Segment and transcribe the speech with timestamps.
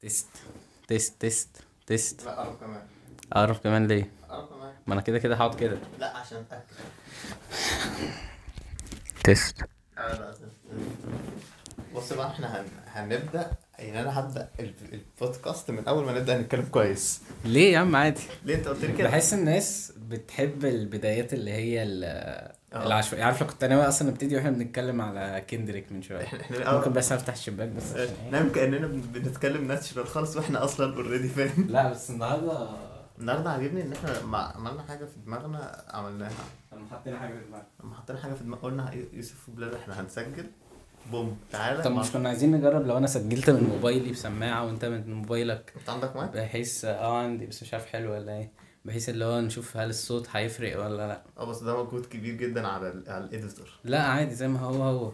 [0.00, 0.26] test
[0.88, 1.48] test test
[1.86, 2.82] test لا قرب كمان.
[3.32, 4.72] اقرب كمان ليه؟ قرب كمان.
[4.86, 5.78] ما أنا كده كده هقعد كده.
[5.98, 6.64] لا عشان أتأكد.
[9.24, 9.56] test.
[11.94, 12.66] بص بقى إحنا هن...
[12.86, 17.20] هنبدأ يعني أنا هبدأ ال- البودكاست من أول ما نبدأ نتكلم كويس.
[17.44, 18.20] ليه يا عم؟ عادي.
[18.44, 22.86] ليه أنت قلت لي كده؟ بحس الناس بتحب البدايات اللي هي ال- آه.
[22.86, 26.24] العشوائية عارف لو كنت ناوي أصلا نبتدي وإحنا بنتكلم على كندريك من شوية.
[26.24, 30.64] إحنا ممكن بس أفتح الشباك بس عشان إيه؟ نعم كأننا بن- بنتكلم natural خالص وإحنا
[30.64, 31.66] أصلا already فاهم.
[31.68, 32.68] لا بس النهارده
[33.18, 36.30] النهارده عاجبني إن إحنا لما عملنا حاجة في دماغنا عملناها.
[36.72, 37.66] لما حطينا حاجة في دماغنا.
[37.84, 40.46] لما حطينا حاجة في دماغنا قلنا يوسف وبلال إحنا هنسجل.
[41.12, 41.36] boom.
[41.52, 41.82] تعالى.
[41.82, 45.90] طب مش كنا عايزين نجرب لو أنا سجلت من موبايلي بسماعة وأنت من موبايلك؟ أنت
[45.90, 48.50] عندك مايك؟ بحيث آه عندي بس مش عارف حلو ولا إيه.
[48.84, 51.22] بحيث اللي هو نشوف هل الصوت هيفرق ولا لأ.
[51.38, 54.60] آه بس ده مجهود كبير جدا على ال على ال editor لأ عادي زي ما
[54.60, 55.12] هو هو.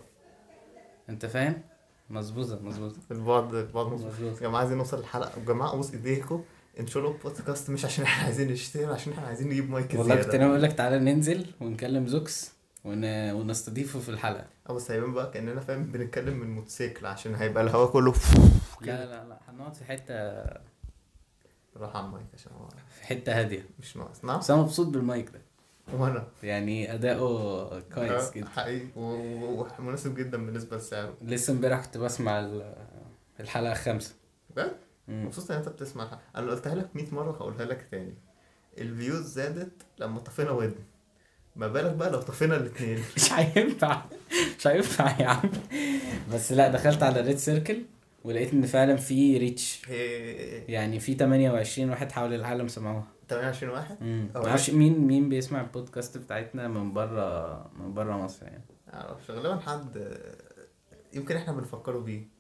[1.09, 1.63] أنت فاهم؟
[2.11, 2.97] مظبوطة مظبوطة.
[3.11, 4.37] البعد البعد مظبوط.
[4.37, 6.45] يا جماعة عايزين نوصل الحلقة يا جماعة ابوس ايديكم
[6.81, 10.39] انشروا البودكاست مش عشان إحنا عايزين نشتري عشان إحنا عايزين نجيب مايك والله كنت زياده
[10.39, 12.53] ناوي أقول لك تعالى ننزل ونكلم زوكس
[12.85, 13.31] ون...
[13.33, 14.47] ونستضيفه في الحلقة.
[14.69, 18.15] آه بس هيبان بقى كأننا فاهم بنتكلم من موتوسيكل عشان هيبقى الهواء كله
[18.81, 19.39] لا لا لا.
[19.49, 20.15] هنقعد في حتة
[21.77, 22.69] راح على المايك عشان هو
[23.05, 23.67] في حتة هادية.
[23.81, 24.25] مش ناقص.
[24.25, 24.39] نعم.
[24.39, 25.41] بس أنا مبسوط بالمايك ده.
[25.93, 26.27] وأنا.
[26.43, 28.49] يعني أداؤه كويس جدا.
[28.49, 28.87] حقيقي.
[28.97, 31.15] ومناسب جدا بالنسبة لسعره.
[31.23, 32.75] لسه امبارح كنت بسمع ال-
[33.41, 34.15] الحلقة الخامسة.
[34.57, 34.77] بجد.
[35.09, 36.21] مبسوط إن أنت بتسمع الحلقة.
[36.37, 38.15] أنا قلتها لك 100 مرة وهقولها لك تاني.
[38.79, 40.75] ال views زادت لما طفينا ودن.
[41.57, 44.03] ما بالك بقى لو طفينا الاثنين مش هينفع.
[44.59, 45.51] مش هينفع يا عم.
[46.33, 47.83] بس لا دخلت على RedCircle
[48.25, 50.05] ولقيت إن فعلا في reach هي
[50.69, 53.07] يعني في 28 واحد حول العالم سمعوها.
[53.29, 58.47] 28 واحد؟ امم أو معرفش مين مين بيسمع البودكاست بتاعتنا من بره من بره مصر
[58.47, 58.65] يعني.
[58.93, 60.19] معرفش غالبا حد
[61.13, 62.35] يمكن إحنا بنفكروا بيه.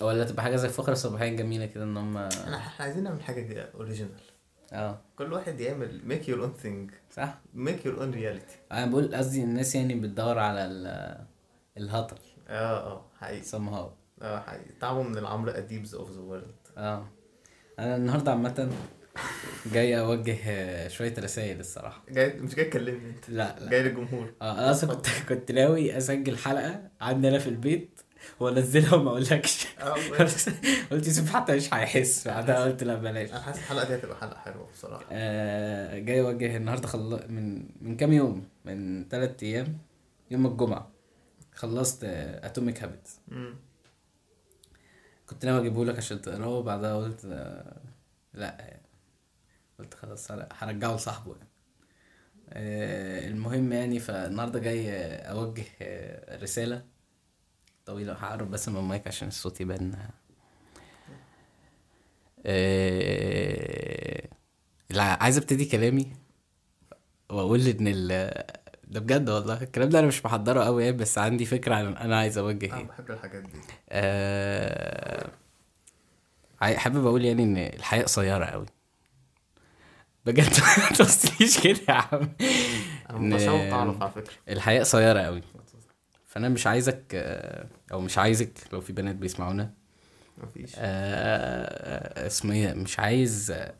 [0.00, 4.10] ولا تبقى حاجة زي الفقره الصباحيه الجميله كده إن هم إحنا عايزين نعمل حاجة original
[4.72, 4.98] آه.
[5.16, 7.38] كل واحد يعمل make your own thing صح.
[7.54, 11.24] make your own reality أنا بقول قصدي الناس يعني بتدور على ال-
[11.76, 12.16] الهطل.
[12.48, 13.42] آه آه حقيقي.
[13.44, 13.99] Somehow.
[14.22, 14.44] آه
[14.80, 16.54] تعبوا من ال Amr Adeebs of the world.
[16.78, 17.06] آه.
[17.78, 18.70] أنا النهارده عامة
[19.72, 22.02] جاي أوجه آه، شوية رسائل الصراحة.
[22.08, 23.30] جاي مش جاي تكلمني أنت.
[23.30, 23.70] لا لا.
[23.70, 24.32] جاي للجمهور.
[24.42, 28.00] آه أنا أصلا كنت كنت ناوي أسجل حلقة عندي أنا في البيت
[28.40, 29.66] وأنزلها وما أقولكش.
[29.80, 29.94] آه
[30.90, 32.28] قلت يوسف حتى مش هيحس.
[32.28, 33.30] بعدها قلت لا بلاش.
[33.30, 35.04] أنا حاسس الحلقة دي هتبقى حلقة حلوة بصراحة.
[35.12, 37.20] آه جاي أوجه النهارده خل...
[37.28, 39.78] من من كام يوم؟ من ثلاث أيام.
[40.30, 40.90] يوم الجمعة.
[41.54, 43.54] خلصت Atomic Habits امم
[45.30, 47.80] كنت ناوي أجيبه لك عشان تقراه وبعدها قلت آه
[48.34, 48.82] لأ يعني.
[49.78, 51.48] قلت خلاص هر- هرجعه لصاحبه يعني.
[52.48, 56.84] آه المهم يعني فالنهارده جاي أوجه آه رسالة
[57.86, 59.94] طويلة هقرب بس من المايك عشان الصوت يبان
[65.20, 66.12] عايز أبتدي كلامي
[67.30, 67.86] وأقول إن
[68.90, 69.62] ده بجد والله.
[69.62, 72.76] الكلام ده أنا مش محضره قوي يعني بس عندي فكرة عن أنا عايز أوجه أنا
[72.78, 72.84] إيه.
[72.86, 73.60] بحب الحاجات دي.
[73.90, 75.28] آه،
[76.60, 78.66] عاي- حابب أقول يعني إن الحياة قصيرة قوي
[80.26, 80.44] بجد
[80.90, 82.32] ما توصليش كده يا عم.
[83.10, 84.32] أنا متشوق أعرف على فكرة.
[84.48, 85.42] الحياة قصيرة قوي
[86.26, 89.74] فأنا مش عايزك آه، أو مش عايزك لو في بنات بيسمعونا.
[90.38, 90.72] مفيش.
[90.78, 93.74] آه، اسمه إيه مش عايز آه،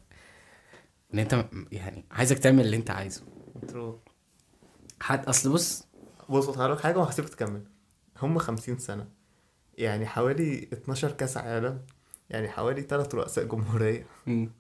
[1.15, 3.23] إن أنت يعني عايزك تعمل اللي أنت عايزه.
[3.69, 4.01] ترو
[5.01, 5.85] حد أصل بص.
[6.29, 7.65] بص هقول لك حاجة وهسيبك تكمل.
[8.23, 9.09] هم 50 سنة.
[9.79, 11.87] يعني حوالي 12 كأس عالم.
[12.31, 14.07] يعني حوالي ثلاث رؤساء جمهورية.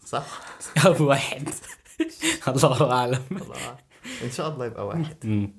[0.06, 0.40] صح؟
[0.86, 1.48] أو واحد.
[2.48, 3.24] الله أعلم.
[3.30, 3.76] الله أعلم.
[4.22, 5.50] إن شاء الله يبقى واحد.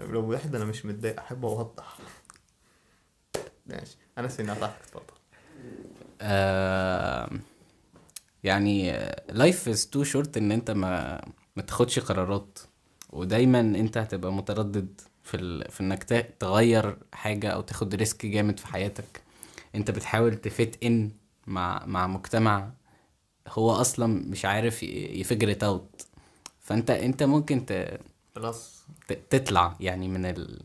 [0.00, 1.98] لو واحد أنا مش متضايق أحب أوضح.
[3.66, 3.96] ماشي.
[4.18, 5.16] أنا سنة بتاعتك اتفضل.
[6.20, 7.30] آه
[8.44, 8.92] يعني
[9.28, 11.24] life is too short إن أنت ما
[11.56, 12.58] ما تاخدش قرارات.
[13.10, 15.70] ودايما أنت هتبقى متردد في ال...
[15.70, 19.22] في إنك ت- تغير حاجة أو تاخد risk جامد في حياتك.
[19.74, 21.10] أنت بتحاول ت fit in
[21.46, 22.70] مع مع مجتمع
[23.48, 26.06] هو أصلا مش عارف ي figure out
[26.60, 27.72] فأنت أنت ممكن ت...
[29.08, 30.60] ت- تطلع يعني من ال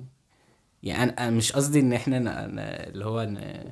[0.84, 2.24] يعني أنا أنا مش قصدي إن إحنا ن...
[2.56, 2.60] ن...
[2.60, 3.64] اللي هو ن...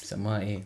[0.00, 0.64] بيسموها إيه؟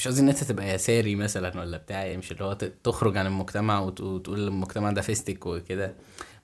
[0.00, 2.52] مش قصدي إن أنت تبقى يساري مثلا ولا بتاع يعني مش اللي هو
[2.84, 5.94] تخرج عن المجتمع وت- وتقول المجتمع ده فيستك وكده.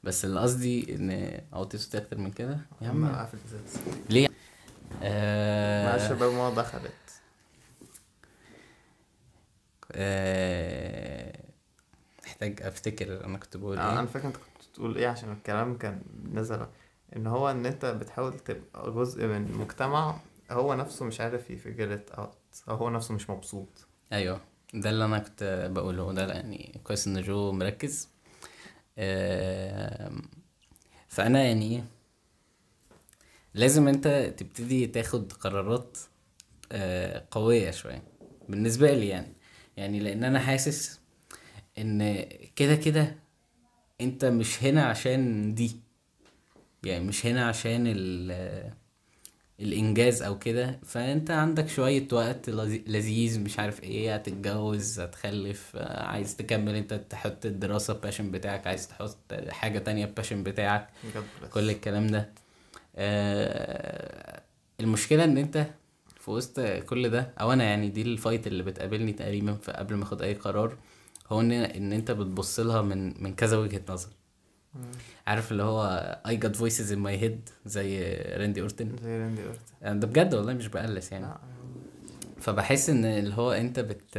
[0.04, 2.58] بس اللي قصدي إن اوطي صوتي أكتر من كده.
[2.82, 3.80] يا عم في الازاز
[4.10, 4.34] ليه؟ مع
[5.02, 6.92] آه الشباب ما دخلت
[9.92, 11.38] آه
[12.26, 13.98] محتاج أفتكر أنا كنت بقول إيه.
[13.98, 16.66] أنا فاكر أنت كنت تقول إيه عشان الكلام كان نزل.
[17.16, 20.20] إن هو إن أنت بتحاول تبقى جزء من مجتمع
[20.50, 22.36] هو نفسه مش عارف ي figure it out
[22.68, 23.86] أو هو نفسه مش مبسوط.
[24.12, 24.40] أيوه.
[24.74, 26.12] ده اللي أنا كنت بقوله.
[26.12, 28.08] ده يعني كويس إن جو مركز.
[31.08, 31.84] فأنا يعني
[33.54, 35.98] لازم أنت تبتدي تاخد قرارات
[36.72, 38.02] آه، قوية شوية.
[38.48, 39.32] بالنسبة لي يعني.
[39.76, 41.00] يعني لأن أنا حاسس
[41.78, 42.24] إن
[42.56, 43.16] كده كده
[44.00, 45.76] أنت مش هنا عشان دي.
[46.84, 48.72] يعني مش هنا عشان ال
[49.60, 56.36] الإنجاز أو كده فأنت عندك شوية وقت لذي- لذيذ مش عارف إيه هتتجوز هتخلف عايز
[56.36, 60.88] تكمل أنت تحط الدراسة passion بتاعك عايز تحط حاجة تانية passion بتاعك.
[61.52, 62.28] كل الكلام ده
[62.96, 64.42] آه،
[64.80, 65.66] المشكلة إن أنت
[66.20, 70.02] في وسط كل ده أو أنا يعني دي ال fight اللي بتقابلني تقريبا قبل ما
[70.04, 70.76] آخد أي قرار
[71.28, 74.08] هو ان إن أنت بتبص لها من من كذا وجهة نظر.
[75.26, 79.60] عارف اللي هو I got voices in my head زي Randy Orton؟ زي Randy Orton.
[79.82, 81.24] يعني ده بجد والله مش بقلس يعني.
[81.26, 81.36] لا
[82.40, 84.18] فبحس إن اللي هو أنت بت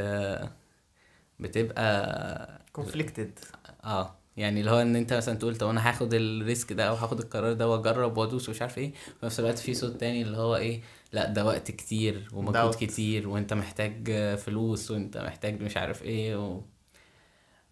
[1.39, 3.39] بتبقى conflicted
[3.83, 6.95] آه يعني اللي هو إن أنت مثلا تقول طب أنا هاخد ال risk ده أو
[6.95, 10.37] هاخد القرار ده وأجرب وأدوس ومش عارف إيه وفي نفس الوقت في صوت تاني اللي
[10.37, 10.81] هو إيه
[11.13, 12.75] لا ده وقت كتير ومجهود.
[12.75, 16.61] كتير وأنت محتاج فلوس وأنت محتاج مش عارف إيه و...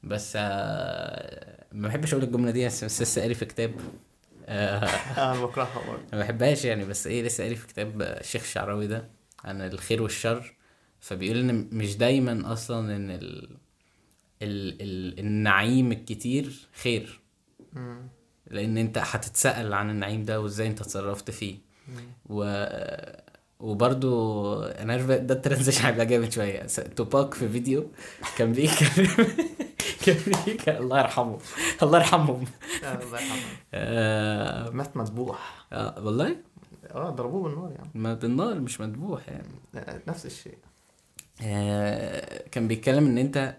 [0.03, 3.75] بس آه ما بحبش أقول الجملة دي بس لسه قاري في كتاب.
[4.45, 4.85] آه.
[5.17, 6.03] أنا بكرهها برضه.
[6.13, 9.09] ما بحبهاش يعني بس إيه لسه قاري في كتاب الشيخ الشعراوي ده
[9.43, 10.53] عن الخير والشر.
[10.99, 13.57] فبيقول إن مش دايما أصلا إن ال...
[14.41, 14.81] ال...
[14.81, 15.19] ال...
[15.19, 17.19] النعيم الكتير خير.
[17.73, 18.07] مم.
[18.47, 21.57] لأن أنت هتتسأل عن النعيم ده وإزاي أنت اتصرفت فيه.
[21.87, 21.95] مم.
[22.25, 22.43] و
[23.59, 26.65] وبرضو أنا عارف ده الترانزيشن هيبقى جامد شوية.
[26.95, 27.87] توباك في فيديو
[28.37, 29.07] كان بيتكلم
[30.05, 31.37] كان بيتكلم الله يرحمه.
[31.83, 32.45] الله يرحمهم.
[32.83, 33.37] الله يرحمه
[33.73, 34.69] آه...
[34.69, 35.65] مات مذبوح.
[35.73, 36.35] آه والله؟
[36.91, 37.89] آه ضربوه بالنار يعني.
[37.95, 39.99] ما بالنار مش مذبوح يعني.
[40.07, 40.57] نفس الشيء.
[41.41, 43.57] آه، كان بيتكلم إن أنت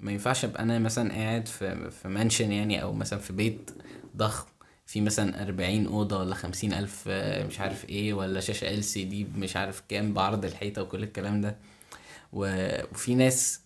[0.00, 3.70] ما ينفعش أبقى أنا مثلا قاعد في في mansion يعني أو مثلا في بيت
[4.16, 4.46] ضخم.
[4.90, 9.56] في مثلا أربعين أوضة ولا خمسين ألف آه، مش عارف إيه ولا شاشة LCD مش
[9.56, 11.56] عارف كام بعرض الحيطة وكل الكلام ده.
[12.32, 13.60] وفي ناس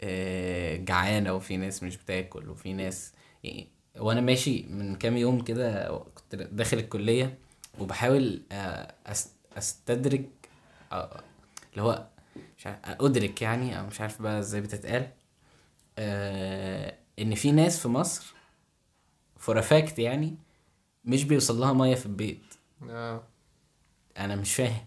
[0.00, 3.12] آه، جعانة وفي ناس مش بتاكل وفي ناس
[3.44, 3.68] يعني
[3.98, 7.38] وأنا ماشي من كام يوم كده كنت داخل الكلية
[7.78, 8.94] وبحاول آه،
[10.92, 11.22] آه،
[11.72, 12.06] اللي هو
[12.58, 15.10] مش عارف أدرك يعني أو مش عارف بقى إزاي بتتقال.
[17.18, 18.34] إن في ناس في مصر
[19.36, 20.36] for fact يعني
[21.08, 22.40] مش بيوصل لها مية في البيت.
[22.90, 23.22] آه.
[24.18, 24.84] أنا مش فاهم.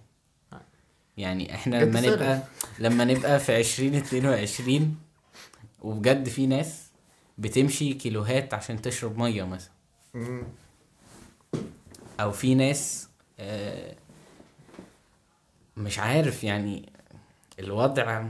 [1.18, 2.02] يعني إحنا لما.
[2.02, 2.44] نبقى
[2.80, 4.98] لما نبقى في عشرين اتنين وعشرين
[5.82, 6.88] وبجد في ناس
[7.38, 9.72] بتمشي كيلوهات عشان تشرب مية مثلا.
[12.20, 13.10] أو في ناس
[13.40, 13.96] آه،
[15.78, 16.90] مش عارف يعني
[17.60, 18.26] الوضع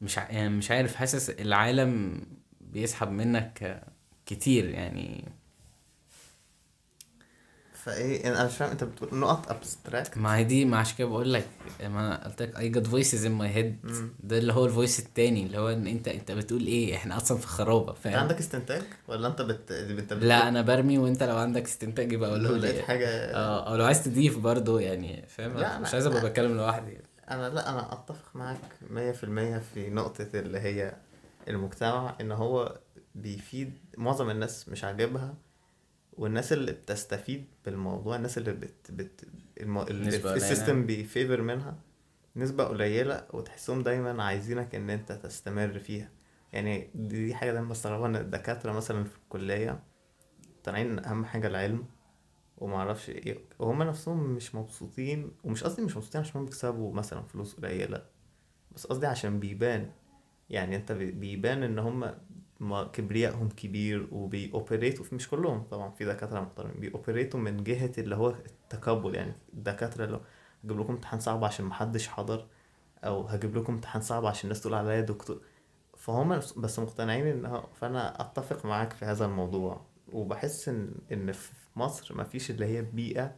[0.00, 2.20] مش ع- يعني مش عارف حاسس العالم
[2.60, 3.82] بيسحب منك
[4.26, 5.24] كتير يعني.
[7.84, 11.08] فا إيه أنا مش فاهم أنت بتقول نقط abstract ما هي دي ما عشان كده
[11.08, 11.46] بقول لك
[11.80, 13.90] ما أنا قلت لك I got voices in my head.
[14.20, 17.38] ده اللي هو ال voice التاني اللي هو إن أنت أنت بتقول إيه؟ إحنا أصلا
[17.38, 20.24] في خرابة فاهم؟ عندك استنتاج؟ ولا أنت بت أنت بت...
[20.24, 22.82] لا أنا برمي وأنت لو عندك استنتاج يبقى لقيت لي.
[22.82, 23.06] حاجة.
[23.08, 26.28] آه أو لو عايز تضيف برضو يعني فاهم؟ لا، مش عايز أبقى.
[26.28, 26.98] بتكلم لوحدي.
[27.30, 28.60] أنا لا أنا أتفق معاك
[28.90, 30.94] مية في المية في نقطة اللي هي
[31.48, 32.78] المجتمع إن هو
[33.14, 35.34] بيفيد معظم الناس مش عاجبها.
[36.18, 39.24] والناس اللي بتستفيد بالموضوع الناس اللي بت, بت
[39.60, 39.78] الم...
[39.78, 40.34] اللي نسبة قليلة.
[40.50, 41.76] ال system بي favor منها
[42.36, 46.10] نسبة قليلة وتحسهم دايما عايزينك إن أنت تستمر فيها
[46.52, 49.82] يعني دي حاجة دايما بستغربها إن الدكاترة مثلا في الكلية
[50.64, 51.84] طالعين ان أهم حاجة العلم
[52.58, 57.22] وما أعرفش إيه وهم نفسهم مش مبسوطين ومش قصدي مش مبسوطين عشان هم بيكسبوا مثلا
[57.22, 58.02] فلوس قليلة
[58.74, 59.90] بس قصدي عشان بيبان
[60.50, 62.14] يعني أنت بي- بيبان إن هم
[62.60, 66.80] ما كبريائهم كبير وبيوبريتوا مش كلهم طبعا في دكاترة محترمين.
[66.80, 70.20] بيوبريتوا من جهة اللي هو التكبر يعني الدكاترة هو
[70.64, 72.46] هجيب لكم امتحان صعب عشان محدش حضر
[73.04, 75.40] أو هجيب لكم امتحان صعب عشان الناس تقول عليا دكتور.
[75.96, 79.86] فهم بس مقتنعين إن فأنا أتفق معاك في هذا الموضوع.
[80.12, 83.36] وبحس إن إن في مصر مفيش اللي هي البيئة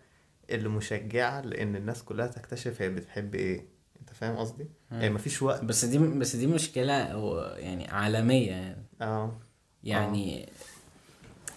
[0.51, 3.69] اللي مشجعة لأن الناس كلها تكتشف هي بتحب إيه.
[4.01, 5.65] أنت فاهم قصدي؟ يعني مفيش وقت.
[5.65, 6.93] بس دي بس دي مشكلة
[7.59, 8.86] يعني عالمية يعني.
[9.03, 9.33] آه.
[9.85, 10.49] يعني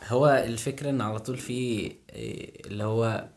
[0.07, 3.29] هو الفكرة إن على طول في إيه اللي هو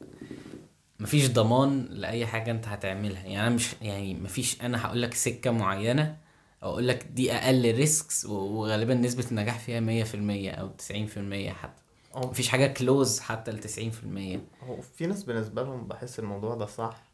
[1.00, 3.22] مفيش ضمان لأي حاجة أنت هتعملها.
[3.26, 6.16] يعني أنا مش يعني مفيش أنا هقول لك سكة معينة
[6.62, 11.06] أو أقول لك دي أقل ريسكس وغالبا نسبة النجاح فيها مية في المية أو تسعين
[11.06, 11.82] في المية حتى.
[12.14, 16.66] هو مفيش حاجة close حتى ل 90% هو في ناس بالنسبة لهم بحس الموضوع ده
[16.66, 17.11] صح.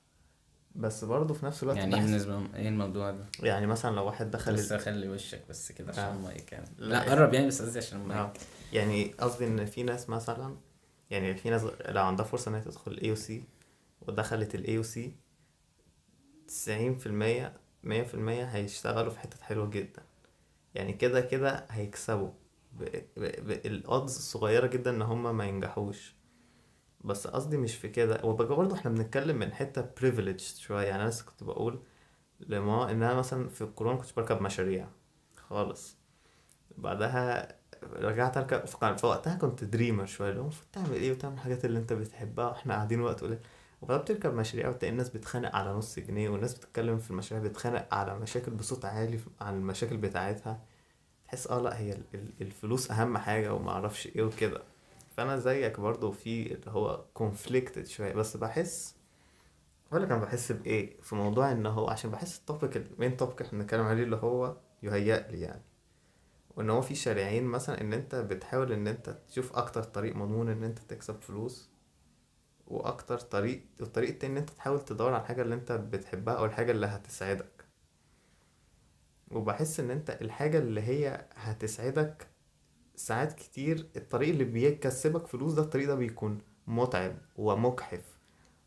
[0.79, 4.05] بس برضه في نفس الوقت يعني إيه بالنسبة لهم؟ إيه الموضوع ده؟ يعني مثلا لو
[4.07, 6.15] واحد دخل بس خلي وشك بس كده عشان آه.
[6.15, 6.69] المايك يعني.
[6.79, 8.31] لا، لا يعني- قرب يعني بس قصدي عشان المايك.
[8.73, 10.57] يعني قصدي إن في ناس مثلا
[11.11, 13.45] يعني في ناس لو عندها فرصة إن هي تدخل ال IOC
[14.09, 15.13] ودخلت ال IOC
[16.49, 17.53] تسعين في المية
[17.85, 20.03] مية في المية هيشتغلوا في حتت حلوة جدا.
[20.75, 22.31] يعني كده كده هيكسبوا.
[23.49, 26.15] الأودز الصغيرة جدا إن هما ما ينجحوش.
[27.01, 30.87] بس قصدي مش في كده وبقى برضه إحنا بنتكلم من حتة privileged شوية.
[30.87, 31.81] يعني أنا كنت بقول
[32.41, 34.89] لما إن أنا مثلا في الكورونا كنت بركب مشاريع
[35.37, 35.97] خالص.
[36.77, 37.55] بعدها
[37.93, 41.79] رجعت أركب في وقتها كنت دريمر شوية اللي هو المفروض تعمل إيه وتعمل الحاجات اللي
[41.79, 43.39] أنت بتحبها وإحنا قاعدين وقت قليل.
[43.83, 48.19] وبعدها بتركب مشاريع وتلاقي الناس بتتخانق على نص جنيه والناس بتتكلم في المشاريع بتتخانق على
[48.19, 50.61] مشاكل بصوت عالي عن المشاكل بتاعتها.
[51.29, 54.63] تحس آه لأ هي ال- ال- الفلوس أهم حاجة وما أعرفش إيه وكده.
[55.19, 58.95] فأنا زيك برضو في اللي هو conflicted شوية بس بحس
[59.93, 63.43] ولا كان بحس بإيه؟ في موضوع إن هو عشان بحس ال topic ال main topic
[63.43, 65.63] إحنا بنتكلم عليه اللي هو يهيأ لي يعني.
[66.57, 70.65] وإن هو في شارعين مثلا إن أنت بتحاول إن أنت تشوف أكتر طريق مضمون إن
[70.65, 71.71] أنت تكسب فلوس
[72.67, 76.73] وأكتر طريق والطريق التاني إن أنت تحاول تدور على الحاجة اللي أنت بتحبها أو الحاجة
[76.73, 77.65] اللي هتسعدك.
[79.31, 82.27] وبحس إن أنت الحاجة اللي هي هتسعدك
[82.99, 88.19] ساعات كتير الطريق اللي بيكسبك فلوس ده الطريق ده بيكون متعب ومجحف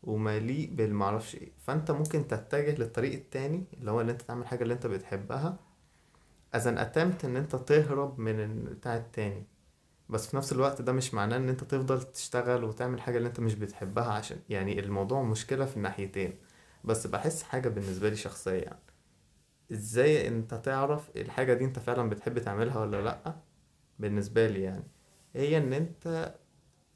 [0.02, 1.52] ومليء بالمعرفش إيه.
[1.58, 5.58] فانت ممكن تتجه للطريق التاني اللي هو اللي انت تعمل حاجة اللي انت بتحبها.
[6.56, 9.46] An attempt ان انت تهرب من بتاع التاني.
[10.08, 13.40] بس في نفس الوقت ده مش معناه ان انت تفضل تشتغل وتعمل حاجة اللي انت
[13.40, 16.38] مش بتحبها عشان يعني الموضوع مشكلة في الناحيتين.
[16.84, 18.54] بس بحس حاجة بالنسبة لي شخصيا.
[18.54, 18.78] يعني
[19.72, 23.36] إزاي انت تعرف الحاجة دي انت فعلا بتحب تعملها ولا لأ؟
[24.02, 24.84] بالنسبة لي يعني.
[25.34, 26.34] هي إن أنت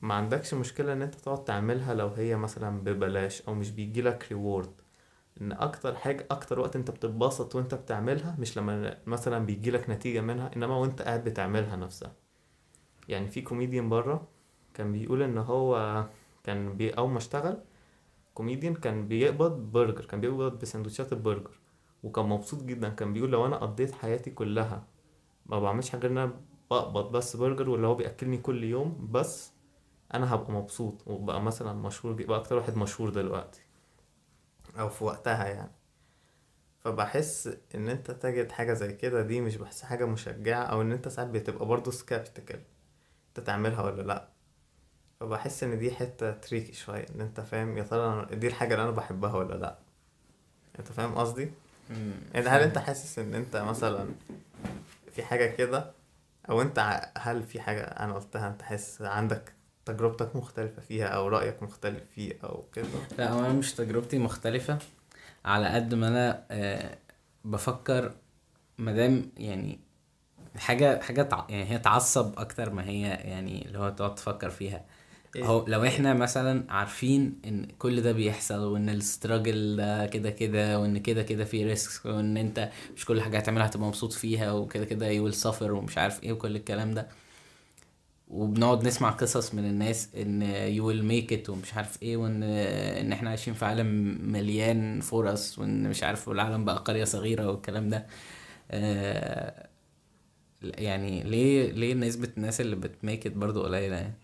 [0.02, 4.72] ما عندكش مشكلة إن أنت تقعد تعملها لو هي مثلا ببلاش أو مش بيجيلك reward
[5.40, 10.50] إن أكتر حاجة أكتر وقت أنت بتتبسط وأنت بتعملها مش لما مثلا بيجيلك نتيجة منها
[10.56, 12.12] إنما وأنت قاعد بتعملها نفسها.
[13.08, 14.28] يعني في كوميديان بره
[14.74, 16.04] كان بيقول إن هو
[16.44, 17.58] كان بي أول ما اشتغل
[18.34, 21.60] كوميديان كان بيقبض برجر كان بيقبض بسندوتشات البرجر.
[22.02, 24.84] وكان مبسوط جدا كان بيقول لو أنا قضيت حياتي كلها
[25.46, 26.32] ما بعملش حاجة غير إن أنا
[26.70, 29.50] بقبض بس برجر واللي هو بيأكلني كل يوم بس
[30.14, 33.60] أنا هبقى مبسوط وبقى مثلا مشهور بقى أكتر واحد مشهور دلوقتي
[34.78, 35.70] أو في وقتها يعني.
[36.80, 41.08] فبحس إن أنت تجد حاجة زي كده دي مش بحس حاجة مشجعة أو إن أنت
[41.08, 42.56] ساعات بتبقى برضه skeptical
[43.28, 44.28] أنت تعملها ولا لأ.
[45.20, 48.90] فبحس إن دي حتة تريكي شوية إن أنت فاهم يا ترى دي الحاجة اللي أنا
[48.90, 49.78] بحبها ولا لأ.
[50.78, 51.50] أنت فاهم قصدي.
[52.34, 54.08] يعني هل أنت حاسس إن أنت مثلا
[55.12, 55.92] في حاجة كده
[56.50, 59.52] أو أنت هل في حاجة أنا قلتها أنت حاسس عندك
[59.84, 62.86] تجربتك مختلفة فيها أو رأيك مختلف فيه أو كده
[63.18, 64.78] لا هو أنا مش تجربتي مختلفة
[65.44, 66.98] على قد ما أنا آه
[67.44, 68.12] بفكر
[68.78, 69.80] مادام يعني
[70.56, 71.46] حاجة حاجة تع...
[71.48, 74.84] يعني هي تعصب أكتر ما هي يعني اللي هو تقعد تفكر فيها؟
[75.42, 80.80] هو لو إحنا مثلا عارفين إن كل ده بيحصل وإن ال struggle ده كده كده
[80.80, 84.84] وإن كده كده في risk وإن أنت مش كل حاجة هتعملها هتبقى مبسوط فيها وكده
[84.84, 87.08] كده you suffer ومش عارف إيه وكل الكلام ده.
[88.28, 93.12] وبنقعد نسمع قصص من الناس إن you will make it ومش عارف إيه وإن إن
[93.12, 98.06] إحنا عايشين في عالم مليان فرص وإن مش عارف والعالم بقى قرية صغيرة والكلام ده.
[98.70, 99.68] آه
[100.62, 104.14] يعني ليه ليه نسبة الناس اللي بتميك ات برضو قليلة يعني؟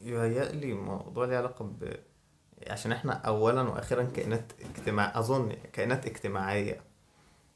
[0.00, 1.96] يهيألي موضوع ليه علاقة ب
[2.70, 6.80] عشان إحنا اولا وأخيرا كائنات اجتماع أظن كائنات اجتماعية.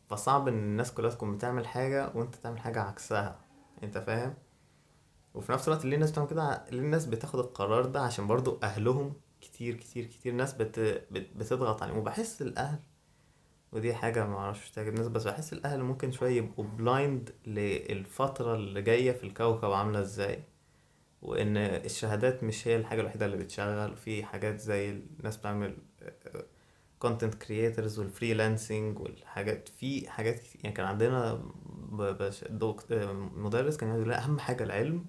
[0.09, 3.39] فصعب إن الناس كلها تكون بتعمل حاجة وأنت تعمل حاجة عكسها.
[3.83, 4.35] أنت فاهم؟
[5.35, 9.13] وفي نفس الوقت ليه الناس بتعمل كده؟ ليه الناس بتاخد القرار ده؟ عشان برضو أهلهم
[9.41, 10.81] كتير كتير كتير ناس بت...
[11.11, 11.29] بت...
[11.37, 11.99] بتضغط عليهم.
[11.99, 12.79] وبحس الاهل
[13.73, 18.83] ودي حاجة ما أعرفش تعجب الناس بس بحس الأهل ممكن شوية يبقوا blind للفترة اللي
[18.83, 20.45] جاية في الكوكب عاملة إزاي.
[21.23, 23.97] وإن الشهادات مش هي الحاجة الوحيدة اللي بتشغل.
[23.97, 25.77] في حاجات زي الناس بتعمل
[26.99, 29.69] content creators وال freelancing والحاجات.
[29.69, 31.43] في حاجات يعني كان عندنا
[32.51, 32.93] دك-
[33.37, 35.05] مدرس كان يقول لا أهم حاجة العلم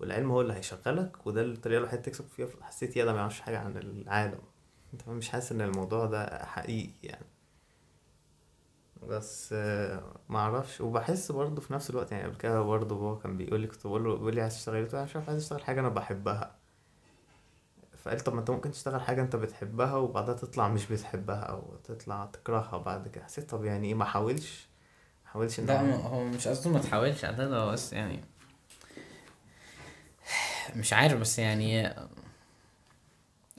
[0.00, 2.48] والعلم هو اللي هيشغلك وده الطريقة الوحيدة تكسب فيها.
[2.60, 4.38] حسيت يا ده ما يعرفش حاجة عن العالم.
[5.08, 7.26] مش حاسس إن الموضوع ده حقيقي يعني؟
[9.08, 13.36] بس آه، ما أعرفش وبحس برضه في نفس الوقت يعني قبل كده برضه هو كان
[13.36, 15.28] بيقول لي كنت بقول له بيقول لي عايز تشتغل إيه؟ قلت له أنا مش عارف
[15.28, 16.54] عايز أشتغل حاجة أنا بحبها.
[17.96, 22.24] فقال طب ما أنت ممكن تشتغل حاجة أنت بتحبها وبعدها تطلع مش بتحبها أو تطلع
[22.32, 23.24] تكرهها بعد كده.
[23.24, 24.66] حسيت طب يعني إيه؟ ما احاولش
[25.24, 28.20] ما احاولش إن لا هو هو مش قصده ما تحاولش ده هو بس يعني
[30.76, 31.94] مش عارف بس يعني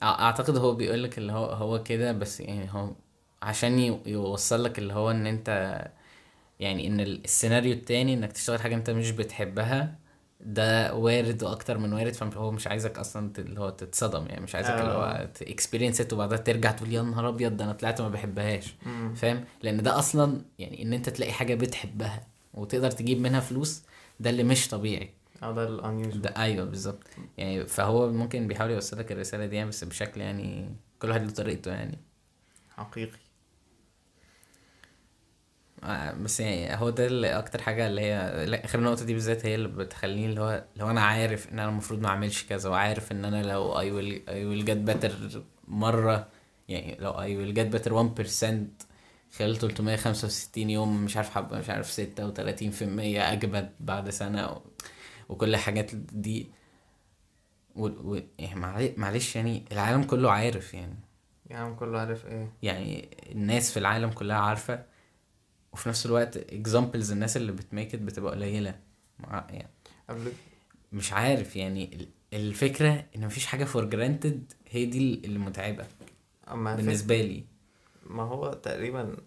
[0.04, 2.92] أعتقد هو بيقولك اللي هو هو كده بس يعني هو
[3.42, 5.50] عشان ي- يوصلك اللي هو ان انت
[6.60, 9.96] يعني ان ال- السيناريو التاني انك تشتغل حاجة انت مش بتحبها
[10.42, 14.70] ده وارد وأكتر من وارد فهو مش عايزك أصلا اللي هو تتصدم يعني مش عايزك
[14.72, 15.28] اللي هو.
[15.36, 18.76] تكسبيرينس ات وبعدها ترجع تقول يا نهار أبيض ده أنا طلعت ما بحبهاش.
[19.16, 23.84] فاهم؟ لأن ده أصلا يعني إن أنت تلاقي حاجة بتحبها وتقدر تجيب منها فلوس
[24.20, 25.10] ده اللي مش طبيعي.
[25.44, 27.04] آه ده الانيوجوال ده أيوه بالظبط.
[27.38, 30.70] يعني فهو ممكن بيحاول يوصلك الرسالة دي يعني بس بشكل يعني
[31.00, 31.98] كل واحد له طريقته يعني.
[32.78, 33.18] حقيقي.
[36.24, 38.16] بس يعني هو ده اللي أكتر حاجة اللي هي
[38.66, 42.00] آخر نقطة دي بالذات هي اللي بتخليني اللي هو لو أنا عارف إن أنا المفروض
[42.02, 44.32] ما أعملش كذا وعارف إن أنا لو I will I
[44.64, 46.28] will get better مرة
[46.70, 48.56] يعني لو I will get better 1%
[49.38, 52.02] خلال 365 يوم مش عارف حب مش عارف 36%
[53.18, 54.62] أجمد بعد سنة و...
[55.30, 56.48] وكل الحاجات دي.
[57.76, 57.86] و...
[57.88, 58.20] و...
[58.40, 60.96] يعني معل- معلش يعني العالم كله عارف يعني.
[61.50, 62.52] يعني كله عارف إيه.
[62.64, 64.84] يعني الناس في العالم كلها عارفة.
[65.74, 68.80] وفي نفس الوقت examples الناس اللي بتميك بتبقى قليلة.
[69.20, 69.70] مع- يعني
[70.10, 70.32] قبل
[70.92, 75.40] مش عارف يعني ال- الفكرة إن مفيش حاجة for granted هي دي اللي
[76.76, 77.46] فك- بالنسبة لي.
[78.06, 79.18] ما هو تقريبا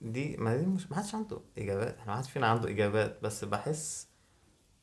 [0.00, 1.98] دي ما دي مش ما حدش عنده إجابات.
[1.98, 3.18] إحنا ما حدش فينا عنده إجابات.
[3.22, 4.08] بس بحس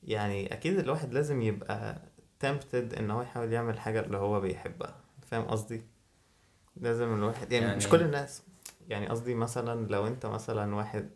[0.03, 2.01] يعني أكيد الواحد لازم يبقى
[2.45, 4.95] tempted إن هو يحاول يعمل حاجة اللي هو بيحبها.
[5.27, 5.81] فاهم قصدي؟
[6.81, 8.41] لازم الواحد يعني, يعني- مش كل الناس.
[8.89, 11.09] يعني قصدي مثلا لو أنت مثلا واحد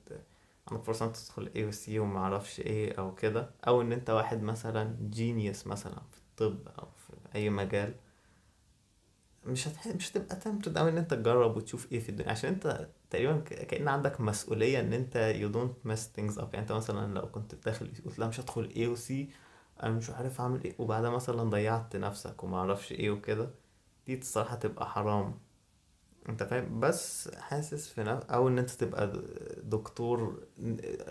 [0.72, 4.10] عندك فرصة انت تدخل اي أو سي وما أعرفش إيه أو كده أو إن أنت
[4.10, 7.94] واحد مثلا جينيوس مثلا في الطب أو في أي مجال
[9.46, 9.88] مش هتح...
[9.88, 12.32] مش هتبقى تمتد أوي إن أنت تجرب وتشوف إيه في الدنيا.
[12.32, 13.40] عشان أنت تقريبا.
[13.40, 16.44] كأن عندك مسؤولية إن أنت you don't mess things up.
[16.54, 19.12] يعني أنت مثلا لو كنت داخل قلت لا مش هدخل A و C
[19.84, 20.76] أنا مش عارف أعمل إيه.
[20.80, 23.50] وبعدها مثلا ضيعت نفسك وما أعرفش إيه وكده.
[24.08, 25.40] دي الصراحة تبقى حرام.
[26.30, 28.24] أنت فاهم؟ بس حاسس في نف...
[28.24, 29.14] أو إن أنت تبقى
[29.64, 30.44] دكتور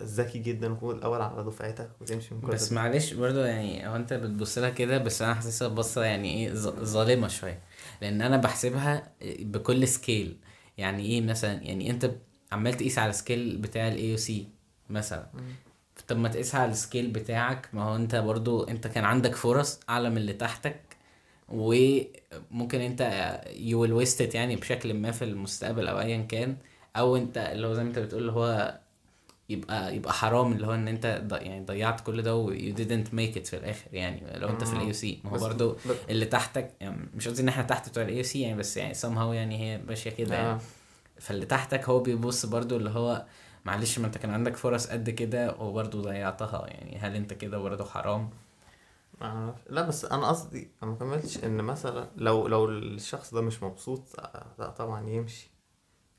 [0.03, 4.13] ذكي جدا وتكون الأول على دفعتك وتمشي من كل بس معلش برضو يعني هو أنت
[4.13, 7.59] بتبص لها كده بس أنا حاسسها بصة يعني إيه ظ- ظالمة شوية.
[8.01, 10.37] لأن أنا بحسبها بكل scale
[10.77, 12.11] يعني إيه مثلا؟ يعني أنت
[12.51, 14.47] عمال تقيس على ال scale بتاع ال IOC
[14.89, 15.27] مثلا.
[16.07, 17.69] طب ما تقيسها على ال scale بتاعك.
[17.73, 20.88] ما هو أنت برضو أنت كان عندك فرص أعلى من اللي تحتك.
[21.51, 23.01] وممكن انت
[24.03, 26.57] waste it يعني بشكل ما في المستقبل أو ايا كان
[26.95, 28.79] أو انت اللي هو زي ما انت بتقول اللي هو
[29.49, 33.37] يبقى يبقى حرام اللي هو إن انت يعني ضيعت كل ده و you didn't make
[33.41, 34.73] it في الآخر يعني لو انت في.
[34.73, 35.41] ال IOC ما هو بس-
[36.09, 39.33] اللي تحتك يعني مش قصدي إن إحنا تحت بتوع ال IOC يعني بس يعني somehow
[39.33, 40.59] يعني هي ماشية كده يعني آه.
[41.19, 43.25] فاللي تحتك هو بيبص برضو اللي هو
[43.65, 47.83] معلش ما انت كان عندك فرص قد كده وبرضو ضيعتها يعني هل انت كده برضو
[47.85, 48.29] حرام
[49.21, 49.61] معرفش.
[49.69, 54.19] لا بس أنا قصدي أنا ما كملتش إن مثلا لو لو الشخص ده مش مبسوط
[54.59, 55.51] لا طبعا يمشي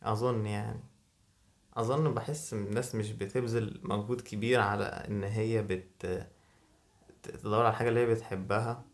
[0.02, 0.80] أظن يعني
[1.76, 6.26] أظن بحس إن الناس مش بتبذل مجهود كبير على إن هي بت
[7.22, 8.84] تدور على الحاجة اللي هي بتحبها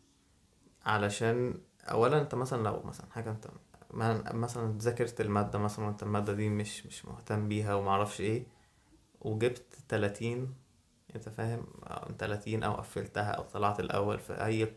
[0.87, 3.47] علشان اولا أنت مثلا لو مثلا حاجة أنت
[4.35, 8.47] مثلا ذاكرت المادة مثلا وأنت المادة دي مش مش مهتم بيها ومعرفش إيه
[9.21, 10.55] وجبت 30
[11.17, 14.73] انت فاهم أو 30 أو قفلتها أو طلعت الأول في اي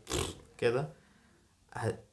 [0.57, 0.89] كده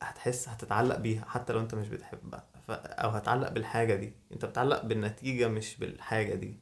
[0.00, 2.46] هتحس هتتعلق بيها حتى لو انت مش بتحبها.
[2.66, 2.70] ف...
[2.70, 4.12] أو هتعلق بالحاجة دي.
[4.32, 6.58] انت بتعلق بالنتيجة مش بالحاجة دي.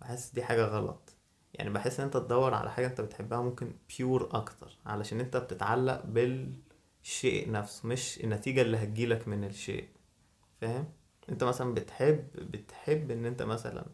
[0.00, 1.16] بحس دي حاجة غلط.
[1.54, 6.02] يعني بحس ان انت تدور على حاجة انت بتحبها ممكن pure أكتر علشان انت بتتعلق
[6.06, 9.88] بالشيء نفسه مش النتيجة اللي هتجيلك من الشيء.
[10.60, 10.88] فاهم؟
[11.30, 13.86] انت مثلا بتحب بتحب ان انت مثلا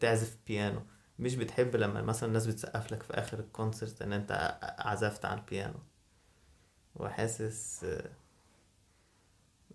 [0.00, 0.80] تعزف بيانو
[1.20, 5.40] مش بتحب لما مثلا الناس بتسقف لك في آخر ال concert إن أنت عزفت على
[5.40, 5.78] البيانو.
[6.96, 7.86] وحاسس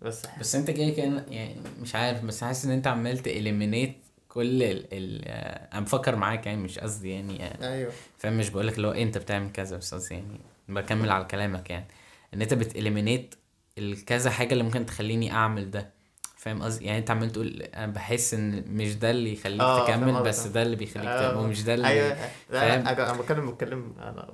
[0.02, 3.96] بس بس أنت كده كان يعني مش عارف بس حاسس إن أنت عمال ت eliminate
[4.28, 5.24] كل ال ال
[5.72, 7.92] أنا بفكر معاك يعني مش قصدي يعني آه، أيوه.
[8.18, 11.86] فاهم؟ مش بقولك اللي هو أنت بتعمل كذا بس قصدي يعني بكمل على كلامك يعني.
[12.34, 13.34] إن أنت بت eliminate
[13.78, 15.95] الكذا حاجة اللي ممكن تخليني أعمل ده.
[16.36, 20.10] فاهم قصدي؟ يعني انت عمال تقول أنا بحس ان مش ده اللي يخليك آه، فاهم
[20.10, 20.22] تكمل.
[20.22, 22.16] بس ده اللي بيخليك آه، تكمل ومش ده اللي أيوه.
[22.50, 24.28] فاهم؟ أنا بتكلم بتكلم أنا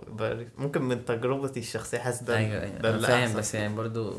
[0.59, 2.79] ممكن من تجربتي الشخصية حاسس ده أيوه أيوه.
[2.79, 3.37] ده فاهم.
[3.37, 4.15] بس يعني برضو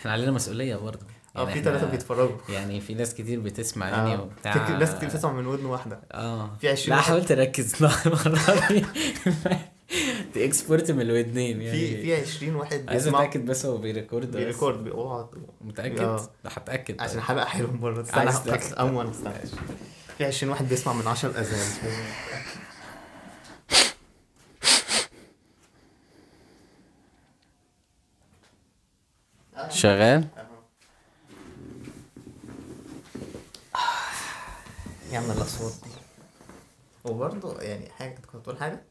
[0.00, 1.04] إحنا علينا مسؤولية برضو.
[1.36, 2.36] آه يعني في احنا- ثلاثة بيتفرجوا.
[2.48, 4.66] يعني في ناس كتير بتسمع يعني آه وبتاع.
[4.66, 6.00] في ناس كتير بتسمع من ودن واحدة.
[6.12, 6.50] آه.
[6.60, 7.74] في 20 لا حاولت أركز.
[7.82, 8.84] المره دي
[10.34, 11.78] تكسبورت من الودنين يعني.
[11.78, 14.36] في في 20 واحد عايز أتأكد بس هو بيريكورد بس.
[14.36, 15.26] بيريكورد بيقعد
[15.60, 16.00] متأكد.
[16.00, 17.24] لا هتأكد عشان طيب.
[17.24, 18.02] حلقه حلوة مرة.
[18.02, 18.80] استنى.
[18.80, 19.32] أول أستنى.
[20.18, 21.68] في 20 واحد بيسمع من 10 أذان.
[29.70, 30.24] شغال؟
[35.12, 35.90] يعمل الأصوات دي.
[37.04, 38.89] وبرضه يعني حاجة كنت بتقول حاجة؟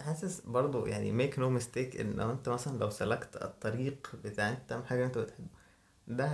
[0.00, 4.58] حاسس برضه يعني make no mistake إن لو أنت مثلا لو سلكت الطريق بتاع انت
[4.68, 5.48] تعمل حاجة أنت بتحبها
[6.08, 6.26] ده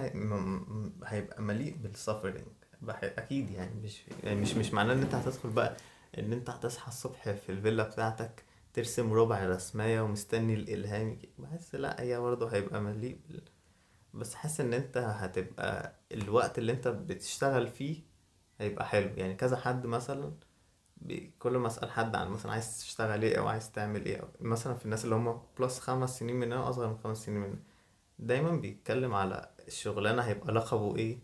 [1.05, 2.45] هيبقى مليء بال suffering
[2.89, 5.77] أكيد يعني مش يعني مش مش معناه إن أنت هتدخل بقى
[6.19, 8.45] إن أنت هتصحى الصبح في الفيلا بتاعتك
[8.75, 11.29] ترسم ربع رسمية ومستني الإلهام يجي.
[11.39, 13.43] بحس لا هي برضه هيبقى مليء بال...
[14.15, 18.01] بس حاسس إن أنت هتبقى الوقت اللي أنت بتشتغل فيه
[18.59, 20.33] هيبقى حلو يعني كذا حد مثلا
[21.39, 24.85] كل ما أسأل حد عن مثلا عايز تشتغل إيه أو عايز تعمل إيه مثلا في
[24.85, 27.59] الناس اللي هم بلس خمس سنين مننا أصغر من خمس سنين مننا
[28.19, 31.19] دايما بيتكلم على الشغلانه هيبقى لقبه إيه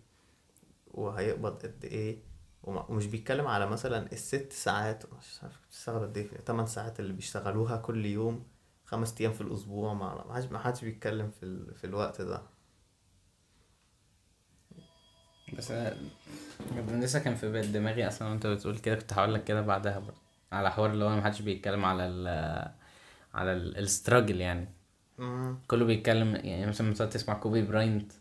[0.94, 2.22] وهيقبض قد إيه
[2.62, 7.76] ومش بيتكلم على مثلا الست ساعات مش عارف بتشتغل قد إيه تمن ساعات اللي بيشتغلوها
[7.76, 8.46] كل يوم
[8.84, 11.74] خمس أيام في الأسبوع ما حدش بيتكلم في ال...
[11.74, 12.42] في الوقت ده.
[15.52, 15.94] بس أنا
[17.04, 20.20] لسه كان في بال دماغي أصلا وأنت بتقول كده كنت هقول لك كده بعدها برضه
[20.52, 22.28] على حوار اللي هو محدش بيتكلم على ال
[23.35, 24.68] على الستراجل يعني.
[25.68, 28.12] كله بيتكلم يعني مثلا مثلا تسمع كوبي براينت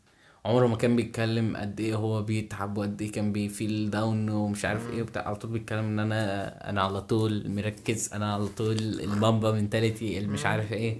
[0.45, 4.65] عمره ما كان بيتكلم قد إيه هو بيتعب وقد إيه كان بي feel down ومش
[4.65, 5.27] عارف إيه وبتاع.
[5.27, 10.17] على طول بيتكلم إن أنا أنا على طول مركز أنا على طول ال Mamba mentality
[10.17, 10.97] اللي مش عارف إيه.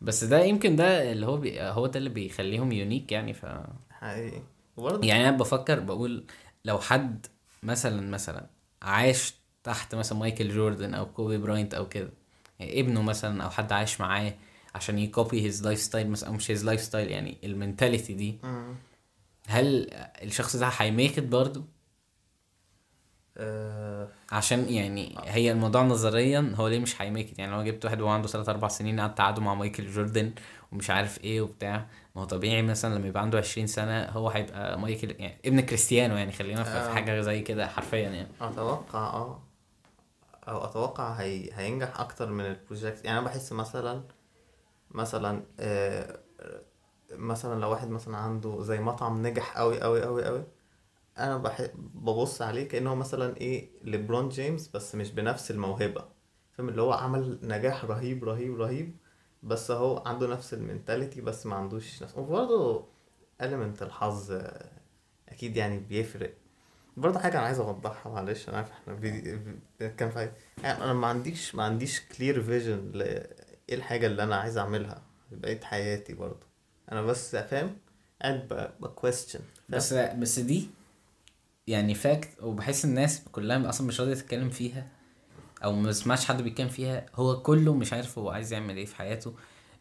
[0.00, 3.46] بس ده يمكن ده اللي هو بي هو ده اللي بيخليهم unique يعني ف
[3.90, 4.42] حقيقي.
[4.76, 6.24] وبرضه يعني أنا بفكر بقول
[6.64, 7.26] لو حد
[7.62, 8.46] مثلا مثلا
[8.82, 9.34] عاش
[9.64, 12.10] تحت مثلا مايكل جوردن أو كوبي براينت أو كده
[12.58, 14.34] يعني ابنه مثلا أو حد عايش معاه
[14.74, 18.38] عشان ي copy his lifestyle مثلا أو مش his lifestyle يعني ال mentality دي.
[19.48, 19.88] هل
[20.22, 21.64] الشخص ده ه يmake it برضه؟
[23.38, 27.84] آه، عشان يعني هي الموضوع نظريا هو ليه مش ه يmake it يعني لو جبت
[27.84, 30.32] واحد وهو عنده 3 4 سنين قعد قعدوا مع مايكل جوردن
[30.72, 31.86] ومش عارف إيه وبتاع
[32.16, 36.16] ما هو طبيعي مثلا لما يبقى عنده 20 سنة هو هيبقى مايكل يعني ابن كريستيانو
[36.16, 36.94] يعني خلينا في آه.
[36.94, 38.28] حاجة زي كده حرفيا يعني.
[38.40, 39.42] أتوقع آه.
[40.48, 41.50] أو أتوقع هي...
[41.52, 44.02] هينجح أكتر من ال project يعني أنا بحس مثلا
[44.90, 46.20] مثلا آه
[47.12, 50.44] مثلا لو واحد مثلا عنده زي مطعم نجح قوي قوي قوي قوي
[51.18, 51.62] أنا بح...
[51.74, 56.04] ببص عليه كأنه مثلا إيه ليبرون جيمس بس مش بنفس الموهبة.
[56.52, 58.96] فاهم؟ اللي هو عمل نجاح رهيب رهيب رهيب.
[59.42, 62.16] بس هو عنده نفس ال mentality بس ما عندوش نفس.
[62.18, 62.84] وبرضه
[63.42, 64.42] element الحظ
[65.28, 66.34] أكيد يعني بيفرق.
[66.96, 68.70] برضه حاجة أنا عايز أوضحها معلش أنا عارف
[69.00, 69.38] فيديو
[69.80, 70.30] بنتكلم في
[70.62, 73.02] يعني أنا ما عنديش ما عنديش clear vision ل
[73.68, 76.46] إيه الحاجة اللي أنا عايز أعملها في بقية حياتي برضه.
[76.92, 77.76] أنا بس فاهم
[78.22, 80.70] قاعد ب question بس بس دي
[81.66, 84.86] يعني fact وبحس الناس كلها أصلا مش راضية تتكلم فيها.
[85.66, 88.96] أو ما بسمعش حد بيتكلم فيها هو كله مش عارف هو عايز يعمل إيه في
[88.96, 89.34] حياته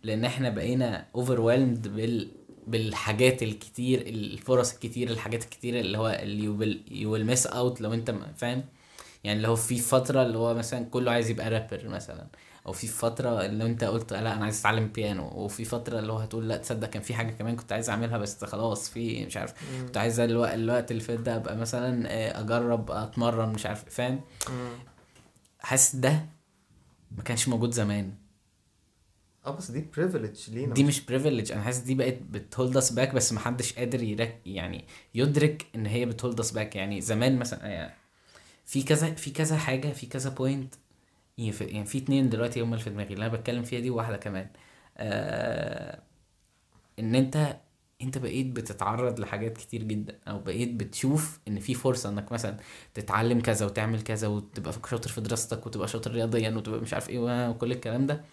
[0.04, 2.32] لأن إحنا بقينا overwhelmed بال
[2.68, 8.16] بالحاجات الكتير الفرص الكتير الحاجات الكتير اللي هو اللي you will miss out لو أنت
[8.38, 8.64] فاهم؟
[9.24, 12.28] يعني اللي هو في فترة اللي هو مثلا كله عايز يبقى رابر مثلا
[12.68, 16.18] أو في فترة اللي أنت قلت لأ أنا عايز أتعلم بيانو وفي فترة اللي هو
[16.18, 19.54] هتقول لأ تصدق كان في حاجة كمان كنت عايز أعملها بس خلاص في مش عارف
[19.86, 24.22] كنت عايز الوقت, الوقت اللي فات ده أبقى مثلا آه، أجرب أتمرن مش عارف فاهم؟
[25.66, 26.26] حاسس ده
[27.18, 28.14] ما كانش موجود زمان.
[29.46, 32.92] آه بس دي privilege لينا دي مش privilege أنا حاسس دي بقت بت hold us
[32.94, 37.40] back بس محدش قادر يرك يعني يدرك إن هي بت hold us back يعني زمان
[37.40, 37.94] مثلا يعني
[38.66, 40.76] في كذا في كذا حاجة في كذا point
[41.38, 43.90] يعني في يعني في اتنين دلوقتي هم اللي في دماغي اللي أنا بتكلم فيها دي
[43.90, 44.48] وواحدة كمان.
[44.98, 46.02] آه
[47.00, 47.58] إن أنت
[48.06, 52.58] انت بقيت بتتعرض لحاجات كتير جدا أو بقيت بتشوف ان في فرصة انك مثلا
[52.94, 57.50] تتعلم كذا وتعمل كذا وتبقى شاطر في دراستك وتبقى شاطر رياضيا وتبقى مش عارف إيه
[57.50, 58.24] وكل الكلام ده.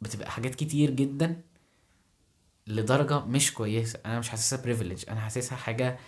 [0.00, 1.40] بتبقى حاجات كتير جدا
[2.66, 3.98] لدرجة مش كويسة.
[4.06, 5.98] أنا مش حاسسها privilege أنا حاسسها حاجة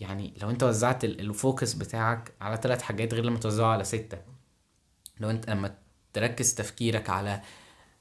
[0.00, 3.84] يعني لو أنت وزعت ال- ال focus بتاعك على ثلاث حاجات غير لما توزعه على
[3.84, 4.18] ستة.
[5.20, 5.74] لو أنت لما
[6.12, 7.42] تركز تفكيرك على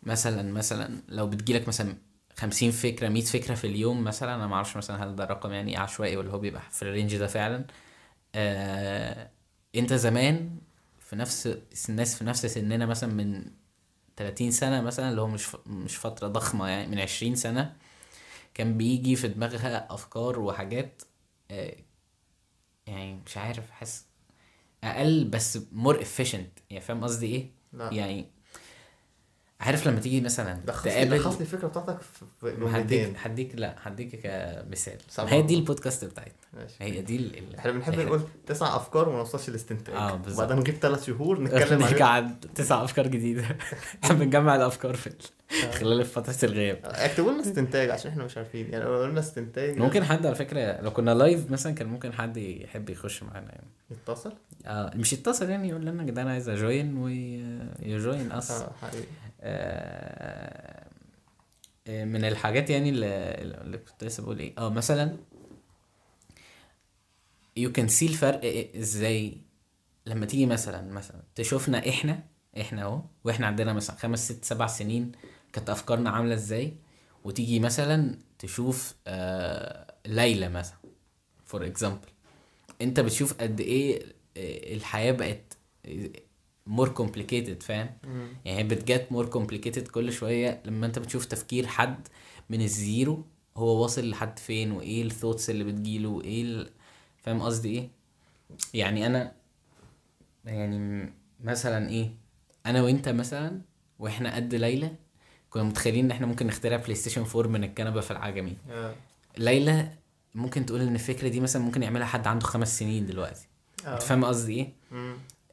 [0.04, 1.97] مثلا مثلا لو بتجيلك مثلا
[2.41, 6.17] خمسين فكرة مية فكرة في اليوم مثلا أنا معرفش مثلا هل ده رقم يعني عشوائي
[6.17, 7.65] ولا هو بيبقى في ال range ده فعلا.
[8.36, 9.30] آه
[9.75, 10.58] أنت زمان
[10.99, 11.58] في نفس
[11.89, 13.45] الناس في نفس سننا مثلا من
[14.17, 17.75] 30 سنة مثلا اللي هو مش ف- مش فترة ضخمة يعني من 20 سنة
[18.54, 21.01] كان بيجي في دماغها أفكار وحاجات
[21.51, 21.75] آه،
[22.88, 24.06] يعني مش عارف حاسس
[24.84, 26.62] أقل بس more efficient.
[26.69, 27.89] يعني فاهم قصدي إيه؟ لا.
[27.93, 28.25] يعني
[29.62, 32.26] عارف لما تيجي مثلا تقابل لخص الفكرة بتاعتك في
[32.65, 34.97] هديك هديك لا هديك كمثال.
[35.19, 36.34] هي دي البودكاست بتاعتنا.
[36.80, 37.56] هي دي ال...
[37.56, 39.95] إحنا بنحب نقول تسع أفكار وما نوصلش لاستنتاج.
[39.95, 40.38] آه، بالظبط.
[40.38, 43.43] وبعدين نجيب ثلاث شهور نتكلم عن تسع أفكار جديدة.
[44.04, 45.71] إحنا بنجمع الأفكار في آه.
[45.71, 46.80] خلال فترة الغياب.
[46.84, 48.69] اكتبوا لنا استنتاج عشان إحنا مش عارفين.
[48.69, 52.38] يعني لو قلنا استنتاج ممكن حد على فكرة لو كنا live مثلا كان ممكن حد
[52.38, 53.67] يحب يخش معانا يعني.
[53.91, 54.34] يتصل؟
[54.65, 58.71] آه مش يتصل يعني يقول لنا يا جدعان عايز أ join وي join us آه
[58.82, 59.31] حقيقي آه، آه،
[61.88, 65.17] من الحاجات يعني اللي, كنت لسه بقول إيه؟ آه مثلا
[67.60, 68.41] you can see الفرق
[68.77, 69.38] إزاي
[70.06, 72.23] لما تيجي مثلا مثلا تشوفنا إحنا
[72.62, 75.12] إحنا أهو وإحنا عندنا مثلا خمس ست سبع سنين
[75.54, 76.73] كانت أفكارنا عاملة إزاي؟
[77.23, 80.77] وتيجي مثلا تشوف آه ليلى مثلا
[81.45, 82.08] for example
[82.82, 84.04] أنت بتشوف قد إيه
[84.38, 85.58] آه، الحياة بقت
[86.67, 87.89] more complicated فاهم.
[88.45, 92.08] يعني هي بت get more complicated كل شوية لما انت بتشوف تفكير حد
[92.50, 93.25] من ال zero
[93.58, 96.69] هو واصل لحد فين؟ وإيه ال thoughts اللي بتجيله؟ وإيه ال...
[97.24, 97.89] فاهم قصدي إيه؟
[98.74, 99.32] يعني أنا
[100.45, 101.10] يعني
[101.43, 102.12] مثلا إيه؟
[102.65, 103.62] أنا وإنت مثلا
[104.00, 104.91] وإحنا قد ليلى
[105.50, 108.58] كنا متخيلين إن إحنا ممكن نخترع بلاي ستيشن 4 من الكنبة في العجمي.
[108.69, 108.95] آه.
[109.38, 109.91] ليلى
[110.36, 113.47] ممكن تقول إن الفكرة دي مثلا ممكن يعملها حد عنده خمس سنين دلوقتي.
[113.86, 113.93] آه.
[113.93, 114.74] أنت فاهم قصدي إيه.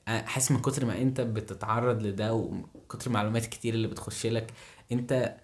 [0.08, 4.52] حاسس من كتر ما انت بتتعرض لده وكتر المعلومات الكتير اللي بتخش لك
[4.92, 5.36] انت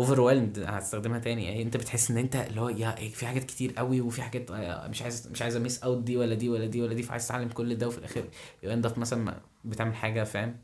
[0.00, 1.44] overwhelmed هستخدمها تاني.
[1.44, 4.50] يعني انت بتحس ان انت اللي هو يا إيه، في حاجات كتير قوي وفي حاجات
[4.50, 7.02] آه، مش عايز مش عايز ا miss out دي ولا دي ولا دي ولا دي
[7.02, 8.24] فعايز تتعلم كل ده وفي الآخر
[8.62, 10.56] يبقى انت مثلا بتعمل حاجة فاهم؟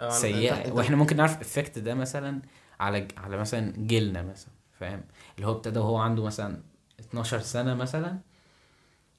[0.00, 0.72] آه، سيئة.
[0.72, 2.42] وإحنا ممكن نعرف ال effect ده مثلا
[2.80, 5.04] على على مثلا جيلنا مثلا فاهم؟
[5.36, 6.62] اللي هو ابتدى وهو عنده مثلا
[7.00, 8.18] 12 سنة مثلا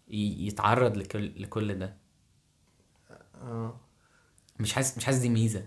[0.07, 2.00] يتعرض لكل لكل ده.
[3.41, 3.79] آه.
[4.59, 5.65] مش حاسس مش حاسس دي ميزة.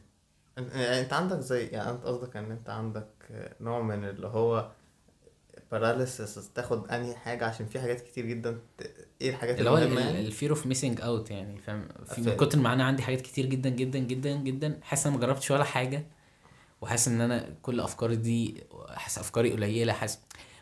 [0.58, 3.08] انت يعني أنت عندك زي يعني أنت قصدك إن أنت عندك
[3.60, 4.70] نوع من اللي هو
[5.72, 9.93] paralysis تاخد أنهي حاجة عشان في حاجات كتير جدا ت- إيه الحاجات اللي هو ال
[9.93, 12.36] fear of missing out يعني فاهم؟ في من.
[12.36, 15.50] كتر ما أنا عندي حاجات كتير جدا جدا جدا جدا حاسس إن أنا ما جربتش
[15.50, 16.06] ولا حاجة
[16.80, 20.18] وحاسس إن أنا كل أفكاري دي حاسس أفكاري قليلة حاسس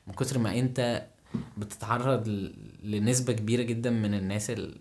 [0.07, 1.07] من كتر ما أنت
[1.59, 2.29] بتتعرض
[2.83, 4.81] لنسبة كبيرة جدا من الناس ال...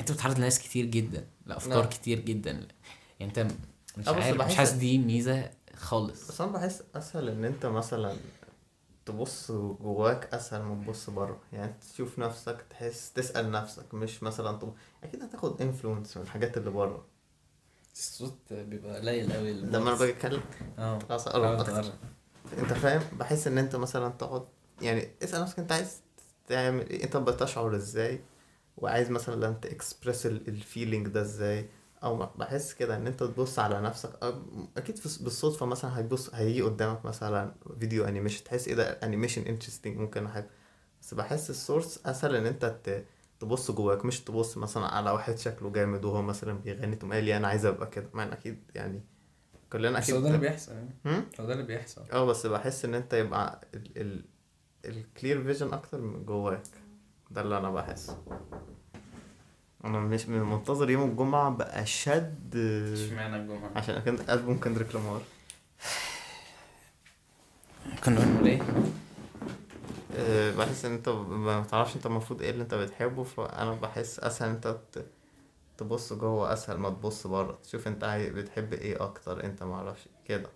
[0.00, 1.88] انت بتتعرض لناس كتير جدا لأفكار نعم.
[1.88, 2.50] كتير جدا.
[2.50, 2.68] يعني
[3.38, 3.46] انت
[3.98, 6.28] مش عارف مش بحس- حاسس دي ميزة خالص.
[6.28, 8.16] بس أنا بحس أسهل إن أنت مثلا
[9.06, 11.40] تبص جواك أسهل من تبص بره.
[11.52, 14.72] يعني تشوف نفسك تحس تسأل نفسك مش مثلا طب
[15.04, 17.06] أكيد هتاخد انفلونس من الحاجات اللي بره.
[17.96, 20.40] الصوت بيبقى قليل قوي لما أنا باجي أتكلم؟
[20.78, 20.98] آه.
[22.58, 24.44] أنت فاهم؟ بحس إن أنت مثلا تقعد
[24.82, 25.96] يعني اسأل نفسك أنت عايز
[26.48, 28.20] تعمل إيه؟ أنت بتشعر إزاي؟
[28.80, 31.68] وعايز مثلا ت express ال feeling ده إزاي؟
[32.02, 34.10] أو بحس كده إن انت تبص على نفسك
[34.76, 40.28] أكيد بالصدفة مثلا هتبص هيجي قدامك مثلا فيديو animation تحس إيه ده؟ animation interesting ممكن
[40.28, 40.50] حاجة
[41.02, 42.76] بس بحس ال source أسهل إن انت
[43.40, 47.36] تبص جواك مش تبص مثلا على واحد شكله جامد وهو مثلا بيغني تقوم قايل لي
[47.36, 48.06] أنا عايز أبقى كده.
[48.14, 49.02] أنا أكيد يعني
[49.72, 52.02] كلنا أكيد هو ده اللي بيحصل يعني؟ هو ده اللي بيحصل.
[52.12, 54.24] أه بس بحس إن انت يبقى ال ال
[54.84, 56.62] ال clear vision أكتر من جواك.
[57.30, 58.22] ده اللي أنا بحسه
[59.84, 62.56] أنا مش من منتظر يوم الجمعة بأشد
[62.92, 65.22] إشمعنى الجمعة؟ عشان كان ألبوم كندريك لامار.
[68.04, 68.62] كنا بنقول إيه؟
[70.16, 74.48] أه بحس إن أنت ما بتعرفش أنت المفروض إيه اللي أنت بتحبه فأنا بحس أسهل
[74.50, 74.76] أنت
[75.78, 77.58] تبص جوه أسهل ما تبص بره.
[77.62, 80.50] تشوف أنت بتحب إيه أكتر أنت معرفش كده.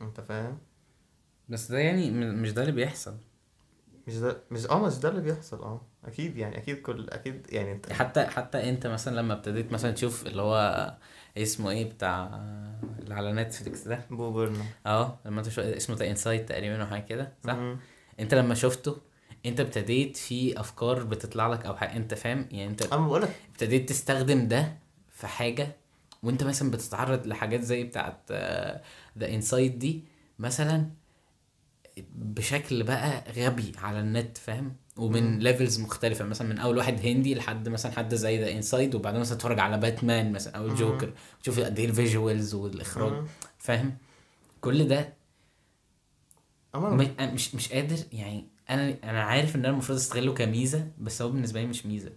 [0.00, 0.58] أنت فاهم؟
[1.48, 3.16] بس ده يعني مش ده اللي بيحصل.
[4.08, 5.80] مش ده مش آه مش ده اللي بيحصل آه.
[6.04, 10.26] أكيد يعني أكيد كل أكيد يعني أنت حتى حتى أنت مثلا لما ابتديت مثلا تشوف
[10.26, 10.96] اللي هو
[11.38, 12.40] اسمه إيه بتاع
[12.98, 15.60] اللي على Netflix ده؟ Bo Burnham آه لما أنت شو...
[15.60, 17.78] اسمه The Inside تقريبا أو حاجة كده صح؟ مم.
[18.20, 18.96] أنت لما شفته
[19.46, 23.88] أنت ابتديت في أفكار بتطلع لك أو حاجة أنت فاهم؟ يعني أنت أنا بقولك ابتديت
[23.88, 24.78] تستخدم ده
[25.10, 25.76] في حاجة
[26.22, 28.32] وأنت مثلا بتتعرض لحاجات زي بتاعت
[29.18, 30.04] The Inside دي
[30.38, 30.90] مثلا
[32.14, 37.68] بشكل بقى غبي على النت فاهم؟ ومن levels مختلفة مثلا من أول واحد هندي لحد
[37.68, 41.78] مثلا حد زي The Inside وبعدين مثلا تتفرج على باتمان مثلا أو الجوكر تشوف قد
[41.78, 43.26] إيه ال visuals والإخراج مم.
[43.58, 43.96] فاهم؟
[44.60, 45.12] كل ده
[47.20, 51.60] مش مش قادر يعني أنا أنا عارف إن أنا المفروض أستغله كميزة بس هو بالنسبة
[51.60, 52.12] لي مش ميزة.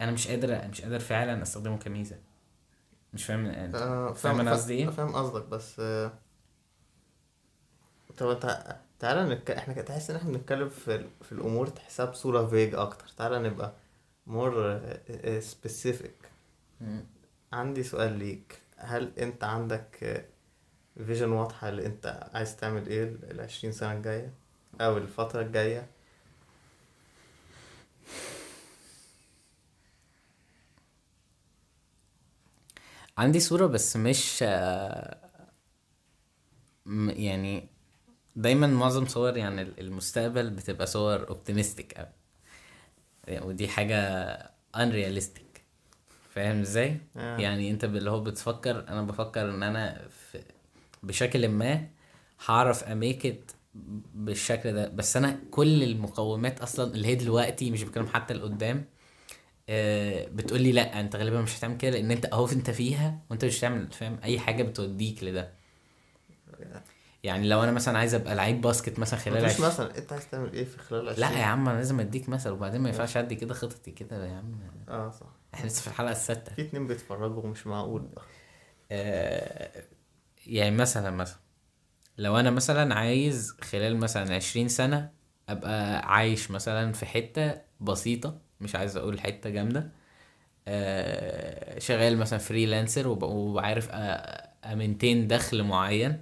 [0.00, 2.16] أنا مش قادر مش قادر فعلا أستخدمه كميزة.
[3.12, 6.12] مش فاهم آه، فاهم قصدي إيه؟ فاهم قصدك بس آه،
[8.18, 9.50] طب انت تعالى نك...
[9.50, 13.08] إحنا تحس ان إحنا بنتكلم في ال- في الأمور تحسها بصورة vague أكتر.
[13.16, 13.72] تعالى نبقى
[14.26, 14.80] more
[15.40, 16.14] specific.
[17.52, 18.60] عندي سؤال ليك.
[18.76, 20.24] هل انت عندك
[21.06, 24.32] vision واضحة اللي انت عايز تعمل إيه العشرين سنة الجاية
[24.80, 25.86] أو الفترة الجاية؟
[33.18, 35.18] عندي صورة بس مش آه،
[37.08, 37.68] يعني
[38.36, 42.08] دايما معظم صور يعني المستقبل بتبقى صور optimistic أوي.
[43.28, 44.38] يعني ودي حاجة
[44.76, 45.60] unrealistic.
[46.34, 47.38] فاهم إزاي؟ آه.
[47.38, 50.42] يعني أنت اللي هو بتفكر أنا بفكر إن أنا في
[51.02, 51.88] بشكل ما
[52.46, 53.54] هعرف أ make it
[54.14, 54.88] بالشكل ده.
[54.88, 58.84] بس أنا كل المقومات أصلا اللي هي دلوقتي مش بتكلم حتى لقدام
[59.68, 63.44] آه، بتقول لي لا أنت غالبا مش هتعمل كده لأن أنت أهو أنت فيها وأنت
[63.44, 65.52] مش هتعمل فاهم؟ أي حاجة بتوديك لده.
[67.26, 69.60] يعني لو أنا مثلا عايز أبقى لعيب basket مثلا خلال مش.
[69.60, 69.98] مثلا.
[69.98, 72.80] أنت عايز تعمل إيه في خلال لا عشرين يا عم أنا لازم أديك مثل وبعدين
[72.80, 74.58] ما ينفعش أدي كده خططي كده يا عم.
[74.88, 75.26] آه صح.
[75.54, 78.08] إحنا لسه في الحلقة السادسه في اتنين بيتفرجوا مش معقول.
[78.92, 79.70] آه،
[80.46, 81.38] يعني مثلا مثلا
[82.18, 85.10] لو أنا مثلا عايز خلال مثلا عشرين سنة
[85.48, 89.88] أبقى عايش مثلا في حتة بسيطة مش عايز أقول حتة جامدة
[90.68, 93.88] آه، شغال مثلا فريلانسر وعارف
[94.64, 96.20] امنتين دخل معين آه،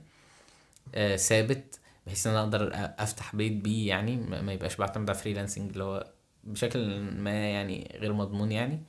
[1.16, 5.84] ثابت بحيث إن أنا أقدر أفتح بيت بيه يعني ما يبقاش بعتمد على freelancing اللي
[5.84, 6.12] هو
[6.44, 8.82] بشكل ما يعني غير مضمون يعني.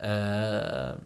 [0.00, 0.98] آه،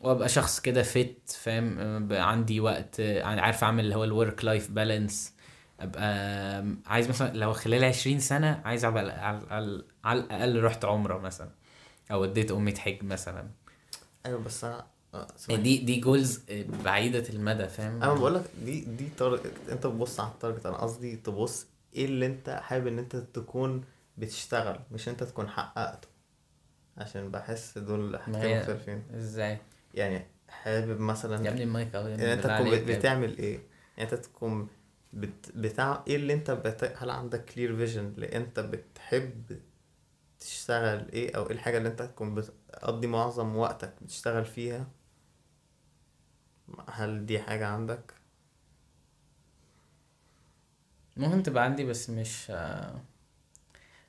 [0.00, 1.78] وأبقى شخص كده fit فاهم؟
[2.12, 5.34] آه، عندي وقت آه، عارف أعمل اللي هو ال work life balance
[5.80, 11.50] أبقى عايز مثلا لو خلال عشرين سنة عايز أبقى على, الأقل رحت عمرة مثلا
[12.10, 13.50] أو اديت أمي تحج مثلا.
[14.26, 15.62] أيوه بس أنا آه، اسمعني.
[15.62, 16.40] دي دي goals
[16.84, 20.76] بعيدة المدى فاهم؟ أنا بقول لك دي دي target أنت بتبص على ال target أنا
[20.76, 23.84] قصدي تبص إيه اللي أنت حابب إن أنت تكون
[24.18, 26.08] بتشتغل مش أنت تكون حققته.
[26.96, 29.02] عشان بحس دول حاجتين مختلفين.
[29.16, 29.58] إزاي؟
[29.94, 32.96] يعني حابب مثلا يا ابني المايك أهو ابني أنت تكون.
[32.96, 33.60] بتعمل إيه؟
[33.96, 34.68] يعني أنت تكون
[35.12, 35.52] بت...
[35.54, 36.92] بتاع إيه اللي أنت بت...
[36.96, 39.60] هل عندك clear vision اللي أنت بتحب
[40.40, 44.86] تشتغل إيه؟ أو إيه الحاجة اللي أنت تكون بتقضي معظم وقتك بتشتغل فيها؟
[46.88, 48.14] هل دي حاجة عندك؟
[51.16, 53.00] ممكن تبقى عندي بس مش آه،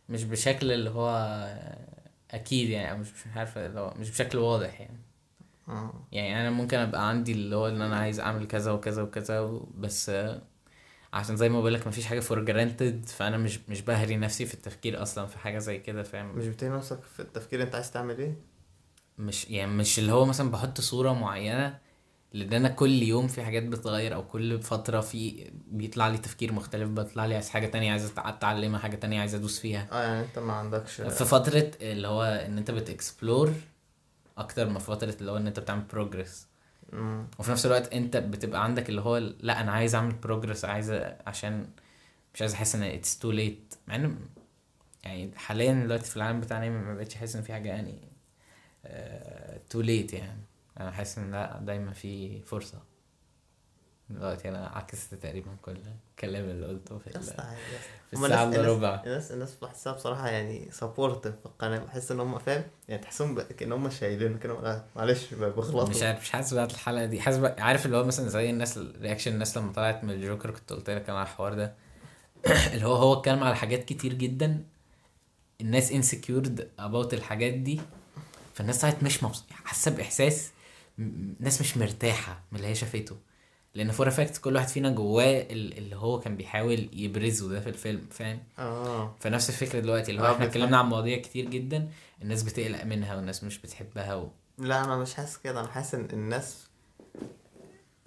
[0.09, 4.37] مش بشكل اللي هو آه، أكيد يعني أو مش مش عارف اللي هو مش بشكل
[4.37, 4.99] واضح يعني.
[5.67, 5.93] آه.
[6.11, 10.09] يعني أنا ممكن أبقى عندي اللي هو إن أنا عايز أعمل كذا وكذا وكذا بس
[10.09, 10.41] آه،
[11.13, 15.01] عشان زي ما بقولك مفيش حاجة for granted فأنا مش مش بهري نفسي في التفكير
[15.01, 18.35] أصلا في حاجة زي كده فاهم؟ مش بتلاقي نفسك في التفكير أنت عايز تعمل إيه؟
[19.17, 21.79] مش يعني مش اللي هو مثلا بحط صورة معينة
[22.35, 26.89] لأن أنا كل يوم في حاجات بتتغير أو كل فترة في بيطلع لي تفكير مختلف
[26.89, 29.87] بيطلع لي عايز حاجة تانية عايز أتعلمها حاجة تانية عايز أدوس فيها.
[29.91, 33.53] آه يعني أنت ما عندكش في فترة اللي هو إن أنت بت explore
[34.37, 36.47] أكتر من فترة اللي هو إن أنت بتعمل progress.
[37.39, 40.91] وفي نفس الوقت أنت بتبقى عندك اللي هو لا أنا عايز أعمل progress عايز
[41.27, 41.67] عشان
[42.33, 44.17] مش عايز أحس إن it's too late مع إن
[45.03, 47.95] يعني حاليا دلوقتي في العالم بتاعنا ما بقتش أحس إن في حاجة يعني
[49.69, 50.41] too late يعني.
[50.79, 52.79] أنا حاسس إن لا دايما في فرصة.
[54.09, 55.77] دلوقتي أنا عكست تقريبا كل
[56.11, 57.09] الكلام اللي قلته في.
[57.09, 57.15] في
[58.13, 59.01] الساعة إلا ربع.
[59.05, 61.79] الناس الناس بحسها بصراحة يعني supportive في القناة.
[61.79, 65.89] بحس إن هم فاهم؟ يعني تحسهم ب- كأن هم شايلين كانوا آه، معلش ب- بيغلطوا
[65.89, 67.21] مش عارف مش حاسس بعد الحلقة دي.
[67.21, 70.73] حاسس بقى- عارف اللي هو مثلا زي الناس reaction الناس لما طلعت من الجوكر كنت
[70.73, 71.73] قلت لك أنا على الحوار ده.
[72.73, 74.63] اللي هو هو اتكلم على حاجات كتير جدا.
[75.61, 77.81] الناس insecure about الحاجات دي.
[78.53, 79.55] فالناس طلعت مش مبسوطة.
[79.63, 80.51] حاسة بإحساس
[81.39, 83.17] ناس مش مرتاحة من اللي هي شافته.
[83.73, 87.59] لأن for a fact كل واحد فينا جواه ال- اللي هو كان بيحاول يبرزه ده
[87.59, 89.15] في الفيلم فاهم؟ آه.
[89.19, 90.45] فنفس الفكرة دلوقتي اللي هو آه، إحنا.
[90.45, 91.89] اتكلمنا عن مواضيع كتير جدا
[92.21, 94.29] الناس بتقلق منها والناس مش بتحبها و...
[94.57, 95.59] لا أنا مش حاسس كده.
[95.59, 96.67] أنا حاسس إن الناس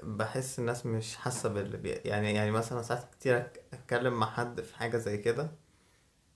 [0.02, 1.88] بحس الناس مش حاسة باللي بي...
[1.90, 5.50] يعني يعني مثلا ساعات كتير أتكلم مع حد في حاجة زي كده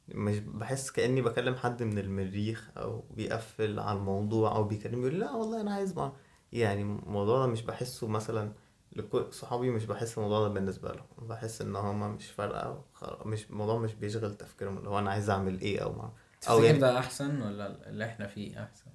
[0.08, 5.30] مش بحس كأني بكلم حد من المريخ أو بيقفل على الموضوع أو بيكلمني يقول لا
[5.32, 6.12] والله أنا عايز مع...
[6.52, 8.52] يعني الموضوع ده مش بحسه مثلا
[8.96, 11.28] لكل صحابي مش بحس الموضوع ده بالنسبة لهم.
[11.28, 12.84] بحس إن هما مش فارقة
[13.24, 16.12] مش الموضوع مش بيشغل تفكيرهم اللي هو أنا عايز أعمل إيه أو ما
[16.48, 18.90] أو يعني ده أحسن ولا اللي إحنا فيه أحسن؟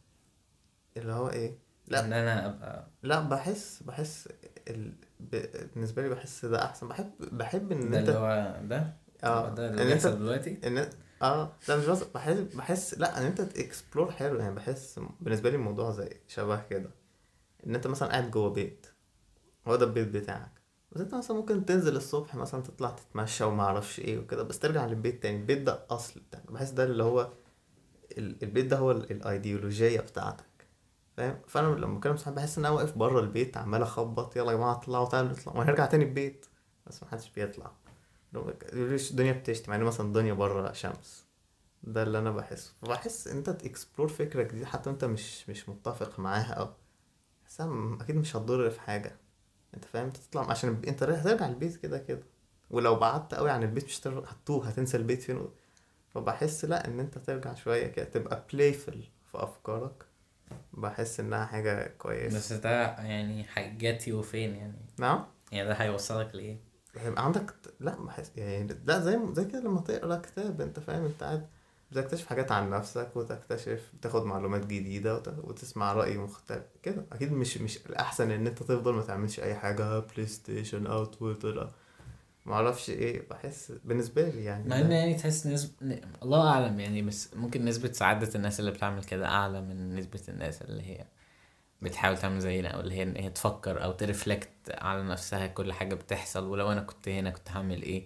[0.97, 4.29] اللي هو إيه؟ إن لا أنا أبقى لا بحس بحس
[4.67, 4.93] ال...
[5.19, 5.45] ب...
[5.73, 6.87] بالنسبة لي بحس ده أحسن.
[6.87, 9.49] بحب بحب إن ده أنت اللي هو ده؟ آه.
[9.49, 10.89] ده إن اللي أنت بيحصل دلوقتي؟ إن
[11.21, 11.51] آه.
[11.67, 14.39] لا مش بس بحس بحس لا إن أنت تكسبلور حلو.
[14.39, 16.89] يعني بحس بالنسبة لي الموضوع زي شبه كده.
[17.65, 18.87] إن أنت مثلا قاعد جوه بيت
[19.67, 20.51] هو ده البيت بتاعك.
[20.91, 24.85] بس أنت مثلا ممكن تنزل الصبح مثلا تطلع تتمشى وما أعرفش إيه وكده بس ترجع
[24.85, 25.37] للبيت تاني.
[25.37, 26.51] البيت ده أصل بتاعك.
[26.51, 27.33] بحس ده اللي هو
[28.17, 30.45] ال- البيت ده هو ال- الإيديولوجية بتاعتك.
[31.17, 34.57] فاهم؟ فأنا لما بكلم صحابي بحس إن أنا واقف بره البيت عمال أخبط يلا يا
[34.57, 35.53] جماعة اطلعوا تعالوا نطلع.
[35.53, 36.45] وهنرجع تاني البيت.
[36.87, 37.71] بس محدش بيطلع.
[38.73, 41.25] ليش الدنيا بتشتي؟ مع إن مثلا الدنيا بره شمس.
[41.83, 42.73] ده اللي أنا بحسه.
[42.81, 46.69] فبحس أنت تكسبلور فكره جديده حتى انت مش مش متفق معاها أو
[47.47, 47.61] بس
[48.01, 49.15] أكيد مش هتضر في حاجة.
[49.75, 52.23] أنت فاهم؟ انت تطلع عشان أنت رايح هترجع البيت كده كده.
[52.69, 55.47] ولو بعدت قوي عن البيت مش هتتوه هتنسى البيت فين
[56.09, 58.95] فبحس لأ إن أنت ترجع شوية كده تبقى playful
[59.31, 60.03] في أفكارك.
[60.73, 62.37] بحس إنها حاجة كويسة.
[62.37, 66.57] بس ده يعني هي get you فين يعني؟ نعم؟ يعني ده هيوصلك لإيه؟
[66.97, 71.23] هيبقى عندك لأ بحس يعني لأ زي زي كده لما تقرأ كتاب أنت فاهم؟ أنت
[71.23, 71.47] قاعد
[71.91, 75.27] بتكتشف حاجات عن نفسك وتكتشف تاخد معلومات جديدة وت...
[75.43, 77.05] وتسمع رأي مختلف كده.
[77.11, 81.69] أكيد مش مش الأحسن إن أنت تفضل ما تعملش أي حاجة بلاي ستيشن أو تويتر
[82.45, 87.33] معرفش إيه بحس بالنسبة لي يعني مع إن يعني تحس نسبة الله أعلم يعني بس
[87.35, 91.05] ممكن نسبة سعادة الناس اللي بتعمل كده أعلى من نسبة الناس اللي هي
[91.81, 95.95] بتحاول تعمل زينا أو اللي هي ان هي تفكر أو ترفلكت على نفسها كل حاجة
[95.95, 98.05] بتحصل ولو أنا كنت هنا كنت هعمل إيه.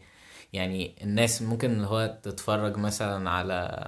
[0.53, 3.87] يعني الناس ممكن اللي هو تتفرج مثلا على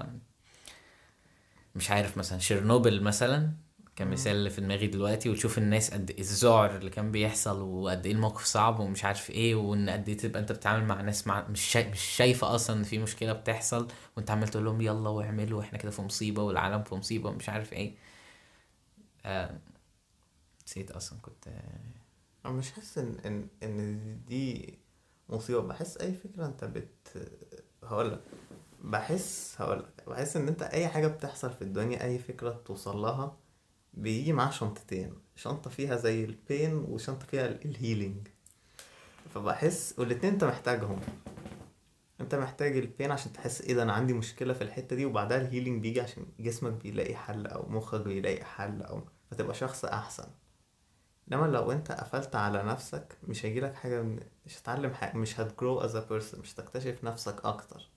[1.75, 3.51] مش عارف مثلا شيرنوبل مثلا.
[3.95, 8.13] كمثال اللي في دماغي دلوقتي وتشوف الناس قد إيه الذعر اللي كان بيحصل وقد إيه
[8.13, 11.61] الموقف صعب ومش عارف إيه وإن قد إيه تبقى أنت بتتعامل مع ناس مع مش
[11.61, 13.87] شايف مش شايفة أصلا إن في مشكلة بتحصل
[14.17, 17.73] وأنت عمال تقول لهم يلا واعملوا إحنا كده في مصيبة والعالم في مصيبة ومش عارف
[17.73, 17.95] إيه.
[19.25, 19.59] آه
[20.67, 21.47] نسيت أصلا كنت
[22.45, 24.73] أنا مش حاسس إن إن دي
[25.29, 27.29] مصيبة بحس أي فكرة أنت بت
[27.83, 28.21] هقولك
[28.83, 33.37] بحس هقولك بحس إن أنت أي حاجة بتحصل في الدنيا أي فكرة توصل لها
[33.93, 38.27] بيجي معاها شنطتين شنطة فيها زي البين وشنطة فيها ال- الهيلينج
[39.33, 40.99] فبحس والاتنين أنت محتاجهم.
[42.21, 45.37] أنت محتاج ال pain عشان تحس إيه ده أنا عندي مشكلة في الحتة دي وبعدها
[45.41, 49.01] ال healing بيجي عشان جسمك بيلاقي حل أو مخك بيلاقي حل أو
[49.31, 50.27] فتبقى شخص أحسن.
[51.33, 54.19] إنما لو أنت قفلت على نفسك مش هيجيلك حاجة من...
[54.45, 57.89] مش هتتعلم حاجة مش هت grow as a person مش هتكتشف نفسك أكتر.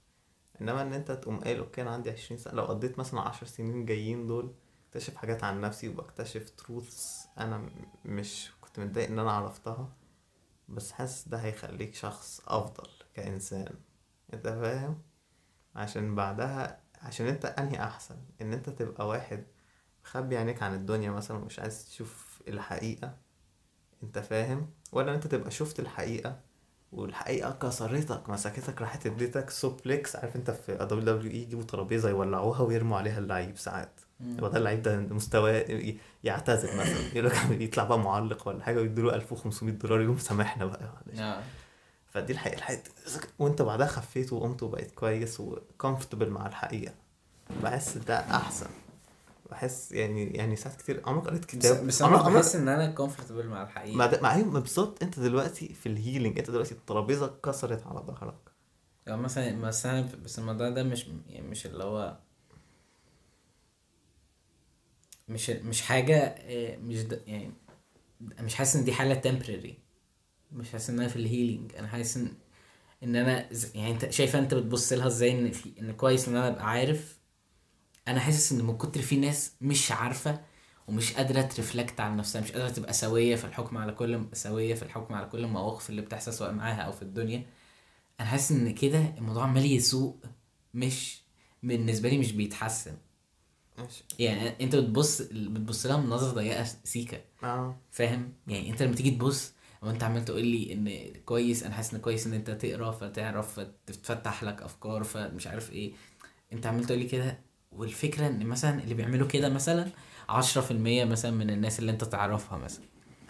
[0.60, 2.54] إنما إن أنت تقوم قايل okay أنا عندي عشرين سنة.
[2.54, 4.54] لو قضيت مثلا عشر سنين جايين دول
[4.88, 7.70] بكتشف حاجات عن نفسي وبكتشف truths أنا
[8.04, 9.88] مش كنت متضايق إن أنا عرفتها
[10.68, 13.74] بس حاسس ده هيخليك شخص أفضل كإنسان.
[14.34, 15.02] أنت فاهم؟
[15.74, 19.46] عشان بعدها عشان أنت أنهي أحسن؟ إن أنت تبقى واحد
[20.04, 23.25] مخبي عينيك عن الدنيا مثلا ومش عايز تشوف الحقيقة.
[24.02, 26.36] انت فاهم؟ ولا انت تبقى شفت الحقيقة
[26.92, 32.60] والحقيقة كسرتك مسكتك راحت اديتك suplex عارف انت في دبليو دبليو اي يجيبوا ترابيزة يولعوها
[32.60, 34.00] ويرموا عليها اللعيب ساعات.
[34.20, 36.98] يبقى ده اللعيب ده مستواه ي- يعتذر مثلا.
[37.14, 40.80] يقول لك يطلع بقى معلق ولا حاجة ويديله 1500 دولار يقوم سامحنا بقى.
[41.06, 41.20] معلش.
[41.20, 41.42] آه.
[42.10, 42.56] فدي الحقيقة.
[42.58, 42.82] الحقيقة
[43.38, 46.94] وانت بعدها خفيت وقمت وبقيت كويس و comfortable مع الحقيقة.
[47.62, 48.66] بحس ده أحسن.
[49.50, 53.62] بحس يعني يعني ساعات كتير عمرك قريت كتاب؟ بس أنا بحس إن أنا comfortable مع
[53.62, 53.96] الحقيقة.
[53.96, 58.38] ما أيوه بالظبط أنت دلوقتي في ال healing أنت دلوقتي الترابيزة اتكسرت على ظهرك.
[59.06, 62.18] يعني مثلا أنا بس الموضوع ده مش يعني مش اللي هو
[65.28, 67.22] مش مش حاجة آه، مش د...
[67.26, 67.52] يعني
[68.20, 69.74] مش حاسس إن دي حالة temporary.
[70.52, 72.34] مش حاسس إن أنا في ال healing أنا حاسس ان
[73.02, 76.48] إن أنا يعني أنت شايفة أنت بتبص لها إزاي إن في إن كويس إن أنا
[76.48, 77.15] أبقى عارف
[78.08, 80.40] أنا حاسس إن من كتر في ناس مش عارفة
[80.88, 84.74] ومش قادرة ت reflect على نفسها مش قادرة تبقى سوية في الحكم على كل سوية
[84.74, 87.46] في الحكم على كل المواقف اللي بتحصل سواء معاها أو في الدنيا.
[88.20, 90.16] أنا حاسس إن كده الموضوع عمال يسوء
[90.74, 91.20] مش
[91.62, 92.96] بالنسبة لي مش بيتحسن.
[93.78, 94.04] ماشي.
[94.18, 97.76] يعني أنت بتبص بتبص لها من نظرة ضيقة سيكا آه.
[97.90, 99.52] فاهم؟ يعني أنت لما تيجي تبص
[99.82, 104.44] وأنت عمال تقول لي إن كويس أنا حاسس إن كويس إن أنت تقرا فتعرف فتفتح
[104.44, 105.92] لك أفكار فمش عارف إيه
[106.52, 107.38] أنت عمال تقول لي كده
[107.78, 109.90] والفكرة إن مثلا اللي بيعملوا كده مثلا
[110.28, 112.84] 10% مثلا من الناس اللي أنت تعرفها مثلا.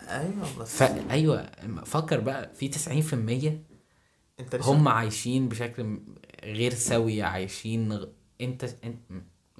[0.09, 0.77] أيوه بس.
[0.83, 1.51] فايوه
[1.85, 3.63] فكر بقى في 90%
[4.41, 6.01] أنت هم عايشين بشكل
[6.45, 8.07] غير سوي عايشين غ...
[8.41, 8.99] أنت أنت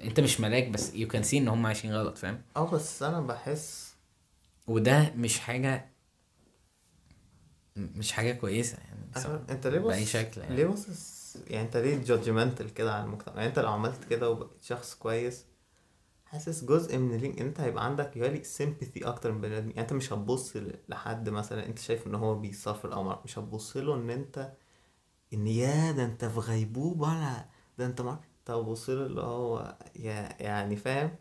[0.03, 3.21] أنت مش ملاك بس you can see إن هم عايشين غلط فاهم؟ آه بس أنا
[3.21, 3.93] بحس
[4.67, 5.89] وده مش حاجة
[7.75, 9.41] مش حاجة كويسة يعني.
[9.49, 10.55] أنت ليه بص باي شكل يعني.
[10.55, 14.63] ليه باصص يعني انت ليه judgmental كده على المجتمع؟ يعني انت لو عملت كده وبقيت
[14.63, 15.45] شخص كويس
[16.25, 19.69] حاسس جزء من ال link انت هيبقى عندك يالي sympathy أكتر من بني آدمين.
[19.71, 20.53] يعني انت مش هتبص
[20.89, 24.53] لحد مثلا انت شايف إن هو بيسافر أو مش هتبص له إن انت
[25.33, 27.45] إن يا ده انت في غيبوبة لا
[27.77, 31.15] ده انت ما انت هتبص له اللي هو يا يعني فاهم؟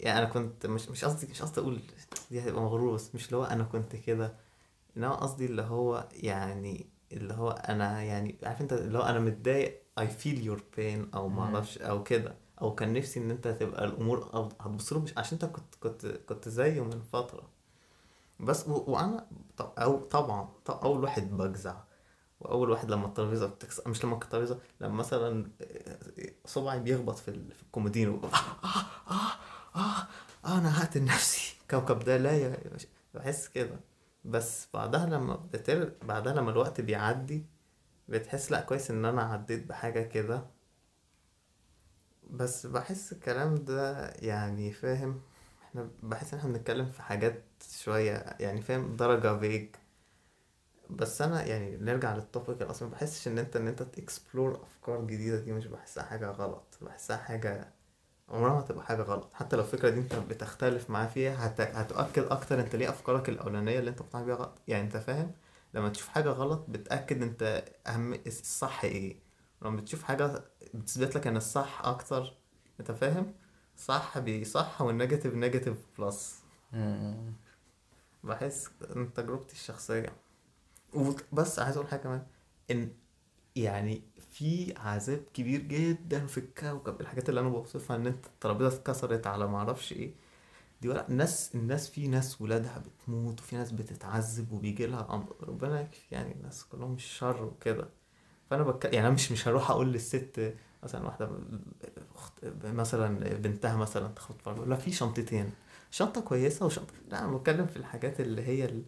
[0.00, 1.82] يعني أنا كنت مش مش قصدي مش قصدي أقول
[2.30, 4.36] دي هتبقى مغرور بس مش اللي هو أنا كنت كده.
[4.96, 9.82] إنما قصدي اللي هو يعني اللي هو أنا يعني عارف أنت اللي هو أنا متضايق
[10.00, 11.36] I feel your pain أو مم.
[11.36, 12.34] معرفش أو كده.
[12.60, 16.48] أو كان نفسي إن أنت تبقى الأمور هتبص له مش عشان أنت كنت كنت كنت
[16.48, 17.48] زيه من فترة.
[18.40, 18.84] بس و...
[18.92, 21.74] وأنا ط- أو طبعا ط- أول واحد بجزع.
[22.40, 25.50] وأول واحد لما الترابيزة بتكسر مش لما الترابيزة لما مثلا
[26.46, 27.52] صبعي بيخبط في ال...
[27.52, 28.20] في الكومودينو.
[28.24, 28.26] آه
[28.66, 29.32] آه آه
[29.76, 30.06] آه,
[30.44, 31.56] آه أنا هقتل نفسي.
[31.70, 32.58] كوكب ده لا يا
[33.14, 33.80] بحس كده.
[34.24, 35.92] بس بعدها لما بتر...
[36.02, 37.46] بعدها لما الوقت بيعدي
[38.08, 40.46] بتحس لأ كويس إن أنا عديت بحاجة كده.
[42.30, 45.20] بس بحس الكلام ده يعني فاهم
[45.64, 47.44] إحنا بحس إن إحنا بنتكلم في حاجات
[47.82, 49.68] شوية يعني فاهم درجة vague
[50.90, 54.62] بس أنا يعني نرجع لل topic الأصلي ما بحسش إن أنت إن أنت ت explore
[54.62, 57.72] أفكار جديدة دي مش بحسها حاجة غلط بحسها حاجة
[58.28, 59.34] عمرها ما تبقى حاجة غلط.
[59.34, 61.60] حتى لو الفكرة دي انت بتختلف معاه فيها هت...
[61.60, 64.58] هتؤكد أكتر انت ليه أفكارك الأولانية اللي انت مقتنع بيها غلط.
[64.68, 65.32] يعني انت فاهم؟
[65.74, 69.16] لما تشوف حاجة غلط بتأكد انت أهم الصح إيه.
[69.62, 70.44] لما بتشوف حاجة
[70.74, 72.34] بتثبت لك إن الصح أكتر
[72.80, 73.34] انت فاهم؟
[73.76, 76.38] صح بيصح وال negative negative plus.
[78.24, 80.12] بحس من تجربتي الشخصية.
[80.94, 82.26] وت- بس عايز أقول حاجة كمان.
[82.70, 82.90] إن
[83.56, 84.02] يعني
[84.34, 87.00] في عذاب كبير جدا في الكوكب.
[87.00, 90.10] الحاجات اللي أنا بوصفها إن أنت الترابيزة اتكسرت على معرفش إيه
[90.82, 95.36] دي ولا الناس الناس في ناس ولادها بتموت وفي ناس بتتعذب وبيجي لها أمر.
[95.42, 97.88] ربنا يكفي يعني الناس كلهم شر وكده.
[98.50, 98.84] فأنا بك...
[98.84, 101.30] يعني أنا مش مش هروح أقول للست مثلا واحدة
[102.16, 102.32] أخت...
[102.64, 105.50] مثلا بنتها مثلا تاخد فرد لا في شنطتين.
[105.90, 108.82] شنطة كويسة وشنطة لا أنا بتكلم في الحاجات اللي هي ال...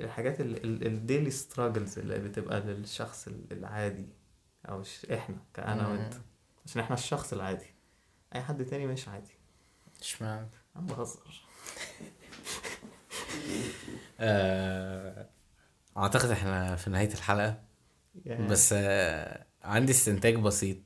[0.00, 4.06] الحاجات الديلي ستراجلز اللي بتبقى للشخص ال- العادي.
[4.68, 5.04] أو ش...
[5.04, 6.14] إحنا كأنا وأنت.
[6.66, 7.74] عشان إحنا الشخص العادي.
[8.34, 9.34] أي حد تاني مش عادي.
[10.00, 11.42] إشمعنى؟ أنا بهزر.
[14.20, 15.28] آه،
[15.96, 17.62] أعتقد إحنا في نهاية الحلقة.
[18.24, 20.78] يعني بس آه، عندي استنتاج بسيط.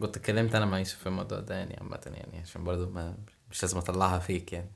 [0.00, 3.16] كنت اتكلمت أنا مع يوسف في الموضوع ده يعني عامة يعني عشان برضو ما
[3.50, 4.72] مش لازم أطلعها فيك يعني.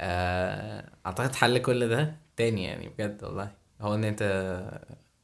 [0.00, 3.52] آه، أعتقد حل كل ده تاني يعني بجد والله.
[3.80, 4.22] هو إن أنت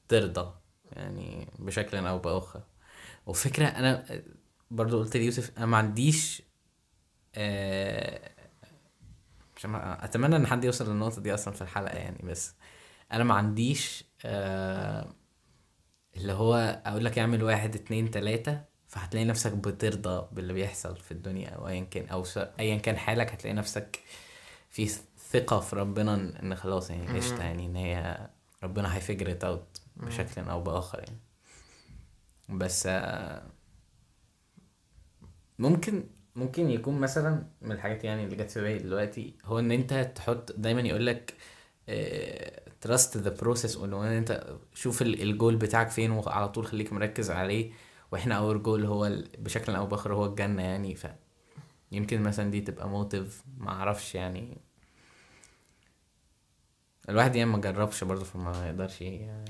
[0.08, 0.54] ترضى.
[0.96, 2.62] يعني بشكل أو بآخر.
[3.26, 4.22] وفكرة أنا
[4.70, 6.42] برضو قلت ليوسف أنا ما عنديش
[7.34, 8.30] آه،
[9.56, 12.54] مش أتمنى إن حد يوصل للنقطة دي أصلا في الحلقة يعني بس
[13.12, 15.14] أنا ما عنديش آه،
[16.16, 21.48] اللي هو أقول لك اعمل واحد اتنين تلاتة فهتلاقي نفسك بترضى باللي بيحصل في الدنيا
[21.48, 22.24] أو ايا كان أو
[22.60, 24.00] ايا كان حالك هتلاقي نفسك
[24.70, 24.86] في
[25.30, 28.28] ثقة في ربنا إن خلاص يعني قشطة يعني إن هي
[28.62, 31.18] ربنا هيفجر اوت بشكل أو بآخر يعني.
[32.58, 33.42] بس آه،
[35.58, 36.04] ممكن
[36.36, 40.52] ممكن يكون مثلا من الحاجات يعني اللي جت في بالي دلوقتي هو إن أنت تحط
[40.52, 41.34] دايما يقول لك
[42.80, 47.72] trust the process وإن أنت شوف ال- الجول بتاعك فين وعلى طول خليك مركز عليه.
[48.12, 50.94] وإحنا our goal هو بشكل أو بآخر هو الجنة يعني.
[50.94, 51.06] ف
[51.92, 54.58] يمكن مثلا دي تبقى motive ما أعرفش يعني.
[57.08, 59.44] الواحد يعني ما جربش برضه فما يقدرش يعني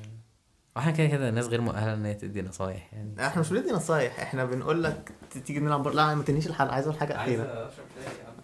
[0.77, 3.27] وإحنا كده كده الناس غير مؤهلة إن هي تدي نصايح يعني.
[3.27, 5.91] إحنا مش بندي نصايح إحنا بنقول لك تيجي نلعب بر...
[5.93, 7.71] لا ما تنهيش الحلقة عايز أقول حاجة أخيرة.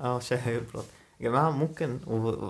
[0.00, 0.84] آه شاي هيبرد
[1.20, 2.00] يا جماعة ممكن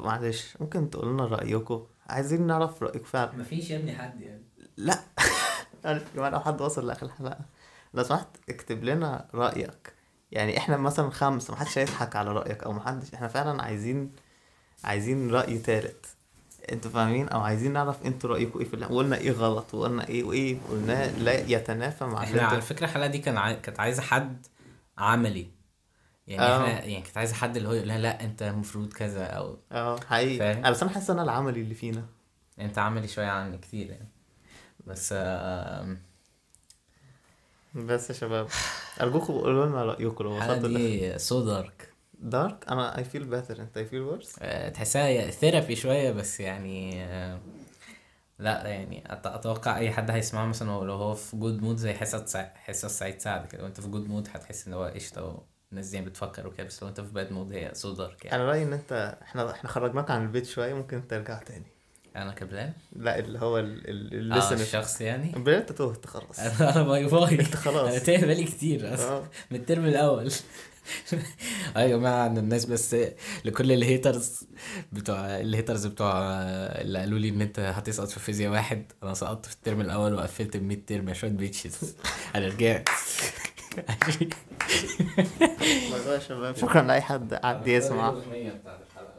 [0.05, 3.37] معلش ممكن تقول لنا رأيكم؟ عايزين نعرف رأيكم فعلا.
[3.37, 4.43] مفيش يا ابني حد يعني.
[4.77, 4.99] لا.
[5.85, 7.39] يا جماعة لو حد وصل لآخر الحلقة.
[7.95, 9.93] لو سمحت اكتب لنا رأيك.
[10.33, 13.15] يعني إحنا مثلا خمسة محدش هيضحك على رأيك أو محدش.
[13.15, 14.13] إحنا فعلا عايزين
[14.85, 16.07] عايزين رأي تالت.
[16.73, 20.25] أنتوا فاهمين؟ أو عايزين نعرف أنتوا رايكم إيه في اللي وقلنا إيه غلط؟ وقلنا إيه
[20.25, 23.57] وإيه؟ قلناه لا يتنافى مع إحنا على فكرة الحلقة دي كان عاي...
[23.57, 24.47] كانت عايزة حد
[24.99, 25.47] عملي.
[26.27, 26.57] يعني آه.
[26.57, 30.01] إحنا يعني كانت عايزة حد اللي هو يقول لها لا أنت المفروض كذا أو آه
[30.01, 32.05] حقيقي؟ أنا بس أنا حاسس إن أنا العملي اللي فينا.
[32.61, 34.09] أنت عملي شوية عني كتير يعني.
[34.87, 35.99] بس آم،
[37.75, 38.49] بس يا شباب.
[39.01, 41.63] ارجوكم قولوا لنا رايكم لو وصلتوا دي سو
[42.19, 44.33] دارك أنا I feel better أنت I feel worse
[44.75, 47.41] تحسها therapy شوية بس يعني آه،
[48.39, 52.51] لا يعني أتوقع أي حد هيسمعها مثلا لو هو في good mood زي حصه.
[52.55, 53.65] حصه سعيد سعد كده.
[53.65, 56.67] وأنت في good mood هتحس إن هو قشطة والناس دي بتفكر وكده.
[56.67, 58.37] بس لو أنت في باد مود هي سو دارك يعني.
[58.37, 61.67] أنا رأيي إن أنت إحنا إحنا خرجناك عن البيت شوية ممكن ترجع تاني.
[62.17, 66.07] أنا كبلان؟ لا اللي هو ال ال آه ال listen الشخص يعني؟ بلال أنت تهت
[66.07, 66.41] خلاص.
[66.61, 67.41] أنا bye bye.
[67.41, 67.91] أنت خلاص.
[67.91, 69.25] أنا تايه بالي كتير أصلا آه.
[69.51, 70.33] من ال term الأول.
[71.77, 72.97] آه يا جماعة عن الناس بس
[73.45, 74.41] لكل ال haters
[74.93, 76.13] بتوع ال haters بتوع
[76.81, 78.93] اللي قالوا لي إن أنت هتسقط في فيزياء واحد.
[79.03, 81.95] أنا سقطت في ال term الأول وقفلت ب 100 term يا شوية bitches
[82.37, 82.89] أنا رجعت.
[86.57, 88.09] شكرا لأي حد قعد يسمع.
[88.09, 89.15] الاغنيه بتاعت الحلقة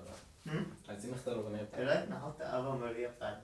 [0.45, 0.59] بقى
[0.89, 3.37] عايزين نختار الاغنيه بتاعت رايك نحط ابا ماريا بتاعت